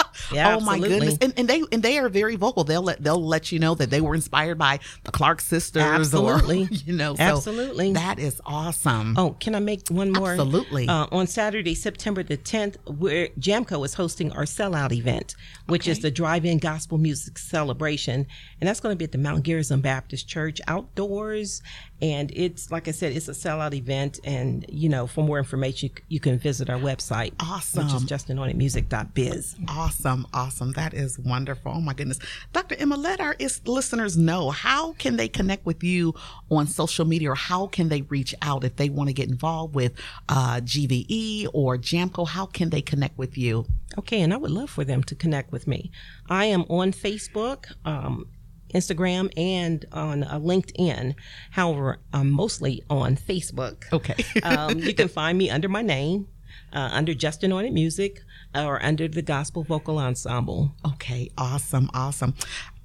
Yeah, 0.33 0.51
oh 0.51 0.57
absolutely. 0.57 0.81
my 0.81 0.89
goodness. 0.89 1.19
And, 1.21 1.35
and 1.37 1.49
they 1.49 1.63
and 1.73 1.83
they 1.83 1.99
are 1.99 2.09
very 2.09 2.37
vocal. 2.37 2.63
They'll 2.63 2.83
let 2.83 3.03
they'll 3.03 3.25
let 3.25 3.51
you 3.51 3.59
know 3.59 3.75
that 3.75 3.91
they 3.91 4.01
were 4.01 4.15
inspired 4.15 4.59
by 4.59 4.79
the 5.03 5.11
Clark 5.11 5.41
sisters. 5.41 5.83
Absolutely. 5.83 6.65
Or, 6.65 6.69
you 6.71 6.93
know, 6.93 7.17
so 7.17 7.23
absolutely. 7.23 7.93
That 7.95 8.19
is 8.21 8.41
awesome. 8.47 9.17
Oh, 9.19 9.37
can 9.41 9.55
I 9.55 9.61
make 9.61 9.89
one 9.89 10.13
more? 10.13 10.33
Absolutely. 10.33 10.87
Uh, 10.87 11.07
on 11.11 11.27
Saturday, 11.27 11.75
September 11.75 12.23
the 12.23 12.37
10th, 12.37 12.77
where 12.87 13.29
Jamco 13.41 13.85
is 13.85 13.95
hosting 13.95 14.31
our 14.33 14.45
sellout 14.45 14.93
event, 14.93 15.35
which 15.67 15.85
okay. 15.85 15.93
is 15.93 16.01
the 16.01 16.11
drive-in 16.11 16.59
gospel 16.59 16.99
music 16.99 17.39
celebration, 17.39 18.27
and 18.61 18.69
that's 18.69 18.81
going 18.81 18.93
to 18.93 18.97
be 18.97 19.05
at 19.05 19.13
the 19.13 19.19
Mount 19.19 19.43
Gerizim 19.45 19.81
Baptist 19.81 20.29
Church 20.29 20.61
outdoors. 20.69 21.63
And 22.03 22.33
it's 22.35 22.71
like 22.71 22.89
I 22.89 22.93
said, 22.93 23.13
it's 23.13 23.29
a 23.29 23.33
sellout 23.33 23.75
event. 23.75 24.21
And 24.25 24.65
you 24.69 24.89
know, 24.89 25.07
for 25.07 25.25
more 25.25 25.39
information, 25.39 25.91
you, 25.95 26.03
you 26.09 26.21
can 26.21 26.39
visit 26.39 26.71
our 26.71 26.79
website. 26.79 27.33
Awesome. 27.41 27.85
Which 27.85 27.95
is 27.95 28.05
justanointedmusic.biz. 28.05 29.57
Awesome, 29.69 30.27
awesome. 30.33 30.73
That 30.73 30.95
is 30.95 31.19
wonderful. 31.19 31.73
Oh 31.77 31.81
my 31.81 31.95
goodness, 31.95 32.19
Dr. 32.53 32.77
Emma, 32.77 32.97
let 32.97 33.21
our 33.21 33.37
listeners 33.65 34.17
know 34.17 34.51
how 34.51 34.93
can 34.93 35.17
they 35.17 35.29
connect 35.29 35.67
with 35.67 35.83
you 35.83 36.15
on 36.51 36.67
social 36.67 37.05
media, 37.05 37.31
or 37.31 37.35
how 37.35 37.67
can 37.67 37.89
they 37.89 38.03
reach 38.03 38.35
out 38.43 38.65
if 38.65 38.77
they 38.77 38.89
want 38.89 39.09
to 39.09 39.15
get 39.15 39.29
involved 39.29 39.75
with 39.75 39.93
uh, 40.29 40.61
GVE 40.61 41.49
or 41.53 41.77
Jamco? 41.77 42.27
How 42.27 42.47
can 42.47 42.71
they 42.71 42.83
connect 42.83 43.19
with 43.19 43.37
you? 43.37 43.67
Okay, 43.99 44.21
and 44.21 44.33
I 44.33 44.37
would 44.37 44.51
love 44.51 44.71
for 44.71 44.85
them 44.85 45.03
to 45.05 45.15
connect 45.15 45.53
with 45.53 45.67
me. 45.67 45.91
I 46.29 46.47
am 46.47 46.63
on 46.63 46.93
Facebook. 46.93 47.73
Um, 47.85 48.27
Instagram 48.75 49.33
and 49.37 49.85
on 49.93 50.25
uh, 50.25 50.39
LinkedIn. 50.39 51.15
However, 51.51 51.99
I'm 52.13 52.31
mostly 52.31 52.83
on 52.91 53.17
Facebook. 53.17 53.85
Okay. 53.93 54.25
um, 54.43 54.79
you 54.79 54.95
can 54.95 55.09
find 55.09 55.37
me 55.37 55.51
under 55.51 55.69
my 55.69 55.83
name, 55.83 56.29
uh, 56.73 56.91
under 56.93 57.15
Just 57.15 57.43
Anointed 57.45 57.73
Music, 57.73 58.23
or 58.55 58.83
under 58.83 59.09
the 59.09 59.23
Gospel 59.23 59.63
Vocal 59.65 59.99
Ensemble. 59.99 60.73
Okay, 60.85 61.31
awesome, 61.39 61.91
awesome. 61.95 62.35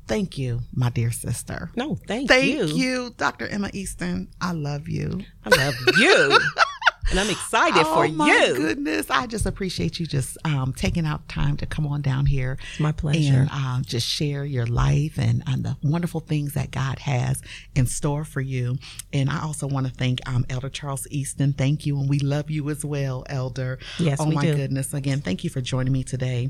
Thank 0.07 0.37
you, 0.37 0.61
my 0.73 0.89
dear 0.89 1.11
sister. 1.11 1.71
No, 1.75 1.95
thank, 1.95 2.29
thank 2.29 2.45
you. 2.45 2.67
Thank 2.67 2.77
you, 2.77 3.13
Dr. 3.17 3.47
Emma 3.47 3.71
Easton. 3.73 4.27
I 4.39 4.51
love 4.51 4.87
you. 4.87 5.21
I 5.43 5.49
love 5.49 5.75
you. 5.97 6.39
and 7.09 7.19
I'm 7.19 7.29
excited 7.29 7.83
oh, 7.85 7.93
for 7.93 8.07
my 8.13 8.27
you. 8.27 8.55
Goodness, 8.55 9.09
I 9.09 9.27
just 9.27 9.45
appreciate 9.45 9.99
you 9.99 10.05
just 10.05 10.37
um, 10.45 10.73
taking 10.73 11.05
out 11.05 11.27
time 11.27 11.57
to 11.57 11.65
come 11.65 11.85
on 11.87 12.01
down 12.01 12.25
here. 12.25 12.57
It's 12.71 12.79
my 12.79 12.91
pleasure. 12.91 13.47
And 13.49 13.49
um, 13.51 13.83
just 13.85 14.07
share 14.07 14.45
your 14.45 14.65
life 14.65 15.17
and, 15.17 15.43
and 15.47 15.63
the 15.63 15.77
wonderful 15.83 16.21
things 16.21 16.53
that 16.53 16.71
God 16.71 16.99
has 16.99 17.41
in 17.75 17.85
store 17.85 18.25
for 18.25 18.41
you. 18.41 18.77
And 19.13 19.29
I 19.29 19.41
also 19.41 19.67
want 19.67 19.87
to 19.87 19.93
thank 19.93 20.27
um, 20.27 20.45
Elder 20.49 20.69
Charles 20.69 21.07
Easton. 21.09 21.53
Thank 21.53 21.85
you, 21.85 21.99
and 21.99 22.09
we 22.09 22.19
love 22.19 22.49
you 22.49 22.69
as 22.69 22.83
well, 22.83 23.25
Elder. 23.29 23.79
Yes, 23.99 24.19
oh 24.19 24.27
we 24.27 24.35
my 24.35 24.41
do. 24.41 24.55
goodness! 24.55 24.93
Again, 24.93 25.21
thank 25.21 25.43
you 25.43 25.49
for 25.49 25.61
joining 25.61 25.93
me 25.93 26.03
today 26.03 26.49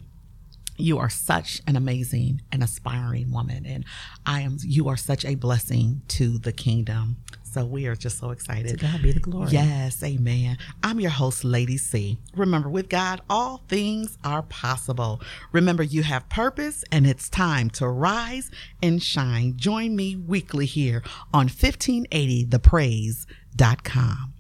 you 0.78 0.98
are 0.98 1.10
such 1.10 1.62
an 1.68 1.76
amazing 1.76 2.42
and 2.52 2.62
aspiring 2.62 3.32
woman 3.32 3.66
and 3.66 3.86
i 4.26 4.42
am 4.42 4.58
you 4.62 4.90
are 4.90 4.98
such 4.98 5.24
a 5.24 5.36
blessing 5.36 6.02
to 6.08 6.38
the 6.38 6.52
kingdom 6.52 7.16
so 7.56 7.64
we 7.64 7.88
are 7.88 7.96
just 7.96 8.20
so 8.20 8.32
excited. 8.32 8.78
To 8.78 8.86
God 8.86 9.02
be 9.02 9.14
the 9.14 9.22
glory. 9.22 9.48
Yes, 9.50 10.04
amen. 10.04 10.58
I'm 10.84 11.00
your 11.00 11.12
host, 11.12 11.46
Lady 11.46 11.78
C. 11.78 12.18
Remember, 12.36 12.68
with 12.68 12.90
God, 12.90 13.22
all 13.30 13.64
things 13.70 14.18
are 14.26 14.42
possible. 14.42 15.22
Remember, 15.54 15.82
you 15.82 16.04
have 16.04 16.28
purpose 16.28 16.84
and 16.92 17.08
it's 17.08 17.30
time 17.30 17.70
to 17.70 17.88
rise 17.88 18.52
and 18.84 19.02
shine. 19.02 19.56
Join 19.56 19.96
me 19.96 20.18
weekly 20.18 20.66
here 20.66 21.02
on 21.34 21.48
1580thepraise.com. 21.48 24.35